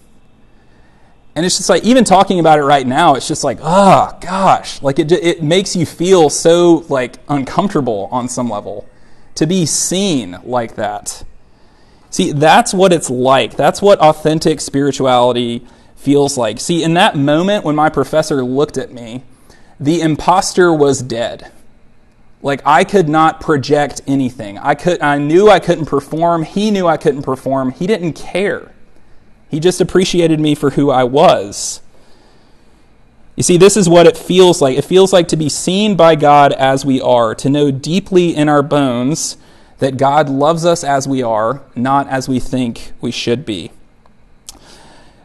And 1.37 1.45
it's 1.45 1.55
just 1.55 1.69
like, 1.69 1.85
even 1.85 2.03
talking 2.03 2.41
about 2.41 2.59
it 2.59 2.63
right 2.63 2.85
now, 2.85 3.15
it's 3.15 3.29
just 3.29 3.45
like, 3.45 3.59
oh 3.61 4.17
gosh, 4.19 4.81
like 4.81 4.99
it, 4.99 5.09
it 5.09 5.41
makes 5.41 5.73
you 5.73 5.85
feel 5.85 6.29
so 6.29 6.85
like 6.89 7.15
uncomfortable 7.29 8.09
on 8.11 8.27
some 8.27 8.49
level 8.49 8.85
to 9.35 9.47
be 9.47 9.65
seen 9.65 10.37
like 10.43 10.75
that. 10.75 11.23
See, 12.09 12.33
that's 12.33 12.73
what 12.73 12.91
it's 12.91 13.09
like. 13.09 13.55
That's 13.55 13.81
what 13.81 13.99
authentic 13.99 14.59
spirituality 14.59 15.65
feels 15.97 16.37
like. 16.37 16.59
See, 16.59 16.83
in 16.83 16.93
that 16.93 17.17
moment 17.17 17.65
when 17.65 17.75
my 17.75 17.89
professor 17.89 18.43
looked 18.43 18.77
at 18.77 18.93
me, 18.93 19.23
the 19.79 20.01
impostor 20.01 20.71
was 20.71 21.01
dead. 21.01 21.51
Like 22.41 22.61
I 22.65 22.83
could 22.83 23.09
not 23.09 23.41
project 23.41 24.01
anything. 24.07 24.57
I 24.59 24.75
could 24.75 25.01
I 25.01 25.17
knew 25.17 25.49
I 25.49 25.59
couldn't 25.59 25.87
perform. 25.87 26.43
He 26.43 26.71
knew 26.71 26.87
I 26.87 26.97
couldn't 26.97 27.23
perform. 27.23 27.71
He 27.71 27.87
didn't 27.87 28.13
care. 28.13 28.71
He 29.49 29.59
just 29.59 29.81
appreciated 29.81 30.39
me 30.39 30.55
for 30.55 30.71
who 30.71 30.89
I 30.89 31.03
was. 31.03 31.81
You 33.35 33.43
see, 33.43 33.57
this 33.57 33.77
is 33.77 33.87
what 33.87 34.07
it 34.07 34.17
feels 34.17 34.61
like. 34.61 34.77
It 34.77 34.83
feels 34.83 35.13
like 35.13 35.27
to 35.29 35.35
be 35.35 35.49
seen 35.49 35.95
by 35.95 36.15
God 36.15 36.53
as 36.53 36.85
we 36.85 36.99
are, 36.99 37.35
to 37.35 37.49
know 37.49 37.69
deeply 37.69 38.35
in 38.35 38.49
our 38.49 38.63
bones 38.63 39.37
that 39.77 39.97
God 39.97 40.27
loves 40.27 40.65
us 40.65 40.83
as 40.83 41.07
we 41.07 41.21
are, 41.21 41.61
not 41.75 42.07
as 42.07 42.27
we 42.27 42.39
think 42.39 42.93
we 42.99 43.11
should 43.11 43.45
be. 43.45 43.71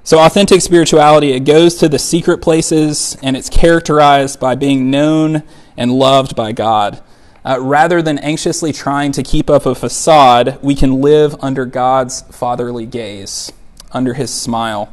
So, 0.04 0.18
authentic 0.18 0.60
spirituality, 0.62 1.30
it 1.30 1.44
goes 1.44 1.76
to 1.76 1.88
the 1.88 1.98
secret 1.98 2.38
places 2.38 3.16
and 3.22 3.36
it's 3.36 3.48
characterized 3.48 4.40
by 4.40 4.56
being 4.56 4.90
known 4.90 5.44
and 5.76 5.92
loved 5.92 6.34
by 6.34 6.50
God. 6.50 7.00
Uh, 7.44 7.58
rather 7.60 8.02
than 8.02 8.18
anxiously 8.18 8.72
trying 8.72 9.12
to 9.12 9.22
keep 9.22 9.48
up 9.48 9.64
a 9.64 9.76
facade, 9.76 10.58
we 10.60 10.74
can 10.74 11.00
live 11.00 11.36
under 11.40 11.64
God's 11.64 12.22
fatherly 12.22 12.84
gaze, 12.84 13.52
under 13.92 14.14
his 14.14 14.34
smile. 14.34 14.92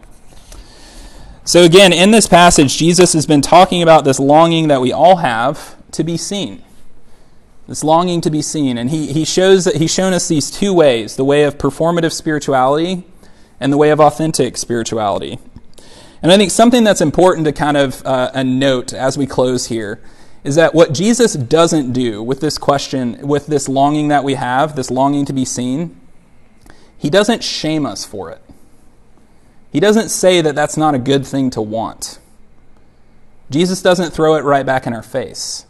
So, 1.43 1.63
again, 1.63 1.91
in 1.91 2.11
this 2.11 2.27
passage, 2.27 2.77
Jesus 2.77 3.13
has 3.13 3.25
been 3.25 3.41
talking 3.41 3.81
about 3.81 4.03
this 4.03 4.19
longing 4.19 4.67
that 4.67 4.79
we 4.79 4.93
all 4.93 5.15
have 5.17 5.75
to 5.93 6.03
be 6.03 6.17
seen. 6.17 6.61
This 7.67 7.83
longing 7.83 8.21
to 8.21 8.29
be 8.29 8.43
seen. 8.43 8.77
And 8.77 8.91
he, 8.91 9.11
he 9.11 9.25
shows 9.25 9.65
that 9.65 9.77
he's 9.77 9.91
shown 9.91 10.13
us 10.13 10.27
these 10.27 10.51
two 10.51 10.71
ways 10.71 11.15
the 11.15 11.25
way 11.25 11.45
of 11.45 11.57
performative 11.57 12.13
spirituality 12.13 13.05
and 13.59 13.71
the 13.71 13.77
way 13.77 13.89
of 13.89 13.99
authentic 13.99 14.57
spirituality. 14.57 15.39
And 16.21 16.31
I 16.31 16.37
think 16.37 16.51
something 16.51 16.83
that's 16.83 17.01
important 17.01 17.45
to 17.45 17.51
kind 17.53 17.77
of 17.77 18.05
uh, 18.05 18.43
note 18.43 18.93
as 18.93 19.17
we 19.17 19.25
close 19.25 19.67
here 19.67 20.01
is 20.43 20.55
that 20.55 20.73
what 20.73 20.93
Jesus 20.93 21.33
doesn't 21.33 21.93
do 21.93 22.23
with 22.23 22.39
this 22.39 22.57
question, 22.57 23.27
with 23.27 23.47
this 23.47 23.67
longing 23.67 24.07
that 24.09 24.23
we 24.23 24.35
have, 24.35 24.75
this 24.75 24.89
longing 24.89 25.25
to 25.25 25.33
be 25.33 25.45
seen, 25.45 25.99
He 26.97 27.09
doesn't 27.09 27.43
shame 27.43 27.85
us 27.85 28.05
for 28.05 28.29
it. 28.31 28.41
He 29.71 29.79
doesn't 29.79 30.09
say 30.09 30.41
that 30.41 30.55
that's 30.55 30.77
not 30.77 30.95
a 30.95 30.99
good 30.99 31.25
thing 31.25 31.49
to 31.51 31.61
want. 31.61 32.19
Jesus 33.49 33.81
doesn't 33.81 34.11
throw 34.11 34.35
it 34.35 34.43
right 34.43 34.65
back 34.65 34.87
in 34.87 34.93
our 34.93 35.03
face. 35.03 35.65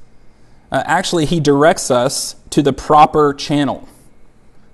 Uh, 0.72 0.84
actually, 0.86 1.26
he 1.26 1.40
directs 1.40 1.90
us 1.90 2.36
to 2.52 2.62
the 2.62 2.74
proper 2.74 3.34
channel. 3.34 3.88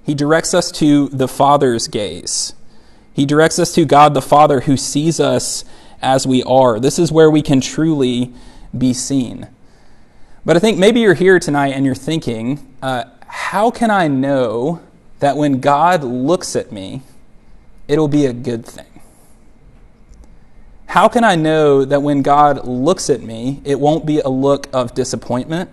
He 0.04 0.14
directs 0.14 0.54
us 0.54 0.72
to 0.74 1.10
the 1.10 1.28
Father's 1.28 1.88
gaze. 1.88 2.54
He 3.16 3.26
directs 3.26 3.60
us 3.60 3.74
to 3.76 3.86
God 3.86 4.14
the 4.14 4.22
Father 4.22 4.60
who 4.60 4.76
sees 4.76 5.22
us 5.22 5.64
as 6.02 6.28
we 6.28 6.44
are. 6.44 6.82
This 6.82 7.00
is 7.00 7.14
where 7.14 7.32
we 7.32 7.42
can 7.42 7.62
truly 7.62 8.34
be 8.78 8.92
seen. 8.92 9.48
But 10.44 10.58
I 10.58 10.60
think 10.60 10.78
maybe 10.78 11.00
you're 11.00 11.14
here 11.14 11.40
tonight 11.40 11.70
and 11.70 11.86
you're 11.86 11.96
thinking, 11.96 12.76
uh, 12.82 13.06
how 13.26 13.72
can 13.72 13.90
I 13.90 14.10
know 14.10 14.82
that 15.20 15.38
when 15.38 15.62
God 15.62 16.04
looks 16.04 16.58
at 16.58 16.74
me, 16.74 17.04
it'll 17.88 18.10
be 18.10 18.26
a 18.26 18.34
good 18.34 18.66
thing? 18.66 19.00
How 20.88 21.08
can 21.08 21.24
I 21.24 21.36
know 21.36 21.86
that 21.86 22.02
when 22.02 22.22
God 22.22 22.68
looks 22.68 23.10
at 23.10 23.22
me, 23.22 23.62
it 23.64 23.80
won't 23.80 24.06
be 24.06 24.20
a 24.20 24.30
look 24.30 24.68
of 24.74 24.94
disappointment? 24.94 25.70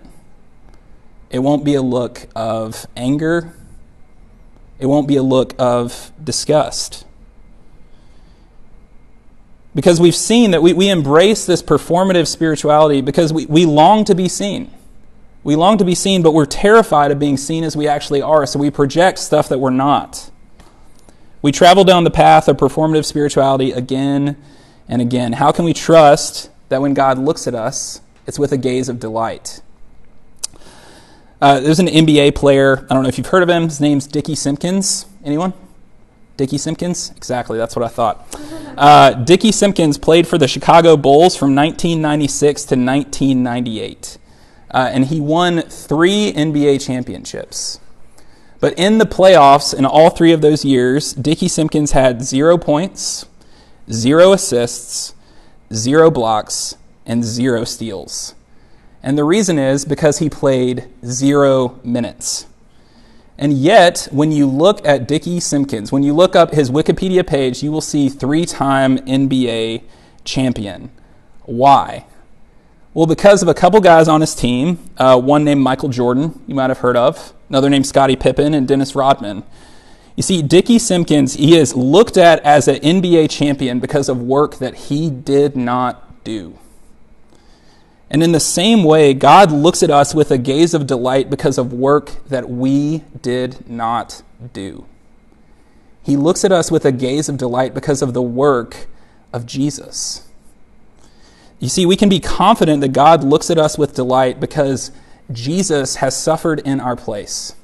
It 1.29 1.39
won't 1.39 1.65
be 1.65 1.73
a 1.75 1.81
look 1.81 2.25
of 2.37 2.85
anger? 2.95 3.53
It 4.79 4.85
won't 4.85 5.09
be 5.09 5.17
a 5.17 5.23
look 5.23 5.53
of 5.59 6.13
disgust? 6.23 7.03
Because 9.75 9.99
we've 9.99 10.15
seen 10.15 10.51
that 10.51 10.61
we, 10.61 10.73
we 10.73 10.89
embrace 10.89 11.45
this 11.45 11.63
performative 11.63 12.27
spirituality 12.27 13.01
because 13.01 13.33
we, 13.33 13.45
we 13.47 13.65
long 13.65 14.05
to 14.05 14.13
be 14.13 14.29
seen. 14.29 14.71
We 15.43 15.55
long 15.55 15.77
to 15.79 15.85
be 15.85 15.95
seen, 15.95 16.21
but 16.21 16.33
we're 16.33 16.45
terrified 16.45 17.11
of 17.11 17.19
being 17.19 17.37
seen 17.37 17.63
as 17.63 17.75
we 17.75 17.87
actually 17.87 18.21
are, 18.21 18.45
so 18.45 18.59
we 18.59 18.69
project 18.69 19.19
stuff 19.19 19.49
that 19.49 19.59
we're 19.59 19.71
not. 19.71 20.29
We 21.41 21.51
travel 21.51 21.83
down 21.83 22.05
the 22.05 22.11
path 22.11 22.47
of 22.47 22.57
performative 22.57 23.03
spirituality 23.03 23.71
again 23.71 24.37
and 24.87 25.01
again. 25.01 25.33
How 25.33 25.51
can 25.51 25.65
we 25.65 25.73
trust 25.73 26.49
that 26.69 26.81
when 26.81 26.93
God 26.93 27.17
looks 27.17 27.47
at 27.47 27.55
us, 27.55 27.99
it's 28.25 28.39
with 28.39 28.53
a 28.53 28.57
gaze 28.57 28.87
of 28.87 28.99
delight? 28.99 29.61
Uh, 31.41 31.59
there's 31.59 31.79
an 31.79 31.87
NBA 31.87 32.35
player. 32.35 32.85
I 32.89 32.93
don't 32.93 33.03
know 33.03 33.09
if 33.09 33.17
you've 33.17 33.27
heard 33.27 33.43
of 33.43 33.49
him. 33.49 33.63
His 33.63 33.81
name's 33.81 34.07
Dickie 34.07 34.35
Simpkins. 34.35 35.05
Anyone? 35.25 35.53
Dickie 36.35 36.57
Simpkins? 36.57 37.11
Exactly, 37.15 37.57
that's 37.57 37.75
what 37.75 37.85
I 37.85 37.87
thought. 37.87 38.35
Uh, 38.77 39.13
Dickie 39.13 39.51
Simpkins 39.51 39.97
played 39.97 40.27
for 40.27 40.37
the 40.37 40.47
Chicago 40.47 40.97
Bulls 40.97 41.35
from 41.35 41.55
1996 41.55 42.63
to 42.63 42.75
1998. 42.75 44.17
Uh, 44.71 44.89
and 44.91 45.05
he 45.05 45.19
won 45.19 45.61
three 45.61 46.33
NBA 46.33 46.83
championships. 46.83 47.79
But 48.59 48.73
in 48.79 48.97
the 48.97 49.05
playoffs, 49.05 49.77
in 49.77 49.85
all 49.85 50.09
three 50.09 50.31
of 50.31 50.41
those 50.41 50.65
years, 50.65 51.13
Dickie 51.13 51.47
Simpkins 51.47 51.91
had 51.91 52.23
zero 52.23 52.57
points, 52.57 53.25
zero 53.91 54.31
assists, 54.31 55.13
zero 55.73 56.09
blocks, 56.09 56.75
and 57.05 57.23
zero 57.23 57.65
steals. 57.65 58.33
And 59.03 59.17
the 59.17 59.25
reason 59.25 59.59
is 59.59 59.83
because 59.85 60.19
he 60.19 60.29
played 60.29 60.87
zero 61.05 61.79
minutes. 61.83 62.47
And 63.37 63.53
yet, 63.53 64.07
when 64.11 64.31
you 64.31 64.45
look 64.45 64.85
at 64.85 65.07
Dickie 65.07 65.39
Simpkins, 65.39 65.91
when 65.91 66.03
you 66.03 66.13
look 66.13 66.35
up 66.35 66.51
his 66.51 66.69
Wikipedia 66.69 67.25
page, 67.25 67.63
you 67.63 67.71
will 67.71 67.81
see 67.81 68.09
three 68.09 68.45
time 68.45 68.99
NBA 68.99 69.83
champion. 70.23 70.91
Why? 71.43 72.05
Well, 72.93 73.07
because 73.07 73.41
of 73.41 73.47
a 73.47 73.55
couple 73.55 73.81
guys 73.81 74.07
on 74.07 74.21
his 74.21 74.35
team, 74.35 74.77
uh, 74.97 75.19
one 75.19 75.43
named 75.43 75.61
Michael 75.61 75.89
Jordan, 75.89 76.39
you 76.45 76.53
might 76.53 76.69
have 76.69 76.77
heard 76.79 76.95
of, 76.95 77.33
another 77.49 77.69
named 77.69 77.87
Scottie 77.87 78.15
Pippen, 78.15 78.53
and 78.53 78.67
Dennis 78.67 78.93
Rodman. 78.93 79.43
You 80.15 80.21
see, 80.21 80.43
Dickie 80.43 80.77
Simpkins, 80.77 81.33
he 81.33 81.57
is 81.57 81.75
looked 81.75 82.17
at 82.17 82.39
as 82.41 82.67
an 82.67 82.75
NBA 82.75 83.31
champion 83.31 83.79
because 83.79 84.09
of 84.09 84.21
work 84.21 84.57
that 84.57 84.75
he 84.75 85.09
did 85.09 85.55
not 85.55 86.23
do. 86.23 86.59
And 88.13 88.21
in 88.21 88.31
the 88.31 88.39
same 88.39 88.83
way, 88.83 89.15
God 89.15 89.51
looks 89.51 89.81
at 89.81 89.89
us 89.89 90.13
with 90.13 90.29
a 90.29 90.37
gaze 90.37 90.75
of 90.75 90.85
delight 90.85 91.31
because 91.31 91.57
of 91.57 91.73
work 91.73 92.11
that 92.27 92.47
we 92.47 93.03
did 93.23 93.67
not 93.67 94.21
do. 94.53 94.85
He 96.03 96.15
looks 96.15 96.45
at 96.45 96.51
us 96.51 96.69
with 96.69 96.85
a 96.85 96.91
gaze 96.91 97.27
of 97.27 97.37
delight 97.37 97.73
because 97.73 98.03
of 98.03 98.13
the 98.13 98.21
work 98.21 98.85
of 99.33 99.47
Jesus. 99.47 100.29
You 101.59 101.69
see, 101.69 101.87
we 101.87 101.95
can 101.95 102.07
be 102.07 102.19
confident 102.19 102.81
that 102.81 102.93
God 102.93 103.23
looks 103.23 103.49
at 103.49 103.57
us 103.57 103.79
with 103.79 103.95
delight 103.95 104.39
because 104.39 104.91
Jesus 105.31 105.95
has 105.95 106.15
suffered 106.15 106.59
in 106.59 106.79
our 106.79 106.95
place. 106.95 107.55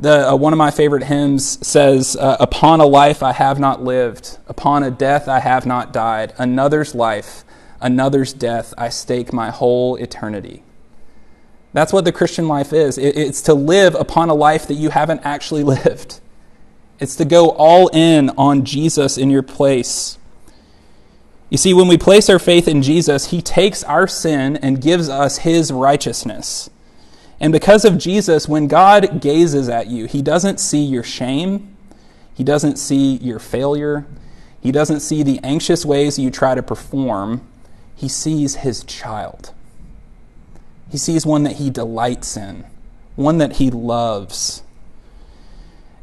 The, 0.00 0.30
uh, 0.30 0.34
one 0.34 0.52
of 0.52 0.58
my 0.58 0.72
favorite 0.72 1.04
hymns 1.04 1.64
says, 1.64 2.16
uh, 2.16 2.38
Upon 2.40 2.80
a 2.80 2.86
life 2.86 3.22
I 3.22 3.32
have 3.34 3.60
not 3.60 3.84
lived, 3.84 4.38
upon 4.48 4.82
a 4.82 4.90
death 4.90 5.28
I 5.28 5.38
have 5.38 5.64
not 5.64 5.92
died, 5.92 6.32
another's 6.38 6.92
life 6.92 7.44
another's 7.82 8.32
death, 8.32 8.72
I 8.78 8.88
stake 8.88 9.32
my 9.32 9.50
whole 9.50 9.96
eternity. 9.96 10.62
That's 11.72 11.92
what 11.92 12.04
the 12.04 12.12
Christian 12.12 12.48
life 12.48 12.72
is. 12.72 12.98
It's 12.98 13.40
to 13.42 13.54
live 13.54 13.94
upon 13.94 14.28
a 14.28 14.34
life 14.34 14.66
that 14.68 14.74
you 14.74 14.90
haven't 14.90 15.20
actually 15.24 15.62
lived. 15.64 16.20
It's 16.98 17.16
to 17.16 17.24
go 17.24 17.50
all 17.50 17.88
in 17.88 18.30
on 18.30 18.64
Jesus 18.64 19.18
in 19.18 19.30
your 19.30 19.42
place. 19.42 20.18
You 21.50 21.58
see, 21.58 21.74
when 21.74 21.88
we 21.88 21.98
place 21.98 22.30
our 22.30 22.38
faith 22.38 22.68
in 22.68 22.82
Jesus, 22.82 23.26
He 23.30 23.42
takes 23.42 23.82
our 23.84 24.06
sin 24.06 24.56
and 24.56 24.80
gives 24.80 25.08
us 25.08 25.38
His 25.38 25.72
righteousness. 25.72 26.70
And 27.40 27.52
because 27.52 27.84
of 27.84 27.98
Jesus, 27.98 28.48
when 28.48 28.68
God 28.68 29.20
gazes 29.20 29.68
at 29.68 29.88
you, 29.88 30.06
He 30.06 30.22
doesn't 30.22 30.60
see 30.60 30.82
your 30.82 31.02
shame, 31.02 31.76
He 32.34 32.44
doesn't 32.44 32.76
see 32.76 33.16
your 33.16 33.38
failure, 33.38 34.06
He 34.60 34.70
doesn't 34.70 35.00
see 35.00 35.22
the 35.22 35.40
anxious 35.42 35.84
ways 35.84 36.18
you 36.18 36.30
try 36.30 36.54
to 36.54 36.62
perform 36.62 37.46
he 37.96 38.08
sees 38.08 38.56
his 38.56 38.84
child. 38.84 39.52
He 40.90 40.98
sees 40.98 41.24
one 41.24 41.42
that 41.44 41.56
he 41.56 41.70
delights 41.70 42.36
in, 42.36 42.64
one 43.16 43.38
that 43.38 43.54
he 43.54 43.70
loves. 43.70 44.62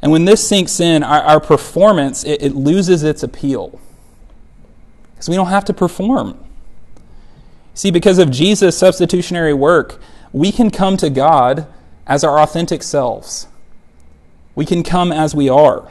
And 0.02 0.10
when 0.10 0.24
this 0.24 0.46
sinks 0.48 0.80
in, 0.80 1.02
our, 1.02 1.20
our 1.22 1.40
performance, 1.40 2.24
it, 2.24 2.42
it 2.42 2.54
loses 2.54 3.02
its 3.02 3.22
appeal. 3.22 3.80
Because 5.14 5.28
we 5.28 5.36
don't 5.36 5.48
have 5.48 5.64
to 5.66 5.74
perform. 5.74 6.42
See, 7.74 7.90
because 7.90 8.18
of 8.18 8.30
Jesus' 8.30 8.76
substitutionary 8.76 9.54
work, 9.54 10.00
we 10.32 10.50
can 10.50 10.70
come 10.70 10.96
to 10.96 11.10
God 11.10 11.66
as 12.06 12.24
our 12.24 12.40
authentic 12.40 12.82
selves. 12.82 13.46
We 14.54 14.64
can 14.64 14.82
come 14.82 15.12
as 15.12 15.34
we 15.34 15.48
are. 15.48 15.90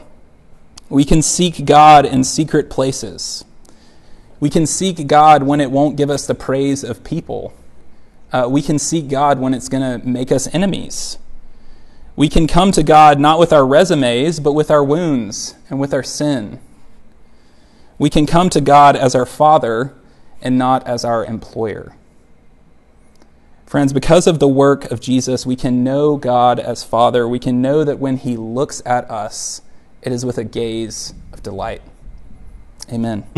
We 0.88 1.04
can 1.04 1.22
seek 1.22 1.64
God 1.64 2.04
in 2.04 2.24
secret 2.24 2.68
places. 2.68 3.44
We 4.40 4.48
can 4.50 4.66
seek 4.66 5.06
God 5.06 5.42
when 5.42 5.60
it 5.60 5.70
won't 5.70 5.96
give 5.96 6.10
us 6.10 6.26
the 6.26 6.34
praise 6.34 6.82
of 6.82 7.04
people. 7.04 7.52
Uh, 8.32 8.48
we 8.50 8.62
can 8.62 8.78
seek 8.78 9.08
God 9.08 9.38
when 9.38 9.54
it's 9.54 9.68
going 9.68 10.00
to 10.00 10.06
make 10.06 10.32
us 10.32 10.52
enemies. 10.54 11.18
We 12.16 12.28
can 12.28 12.46
come 12.46 12.72
to 12.72 12.82
God 12.82 13.20
not 13.20 13.38
with 13.38 13.52
our 13.52 13.66
resumes, 13.66 14.40
but 14.40 14.52
with 14.52 14.70
our 14.70 14.82
wounds 14.82 15.54
and 15.68 15.78
with 15.78 15.92
our 15.92 16.02
sin. 16.02 16.58
We 17.98 18.08
can 18.08 18.26
come 18.26 18.48
to 18.50 18.60
God 18.60 18.96
as 18.96 19.14
our 19.14 19.26
Father 19.26 19.94
and 20.40 20.58
not 20.58 20.86
as 20.86 21.04
our 21.04 21.24
employer. 21.24 21.94
Friends, 23.66 23.92
because 23.92 24.26
of 24.26 24.38
the 24.38 24.48
work 24.48 24.90
of 24.90 25.00
Jesus, 25.00 25.46
we 25.46 25.54
can 25.54 25.84
know 25.84 26.16
God 26.16 26.58
as 26.58 26.82
Father. 26.82 27.28
We 27.28 27.38
can 27.38 27.62
know 27.62 27.84
that 27.84 27.98
when 27.98 28.16
He 28.16 28.36
looks 28.36 28.82
at 28.84 29.08
us, 29.10 29.62
it 30.02 30.12
is 30.12 30.24
with 30.24 30.38
a 30.38 30.44
gaze 30.44 31.14
of 31.32 31.42
delight. 31.42 31.82
Amen. 32.92 33.24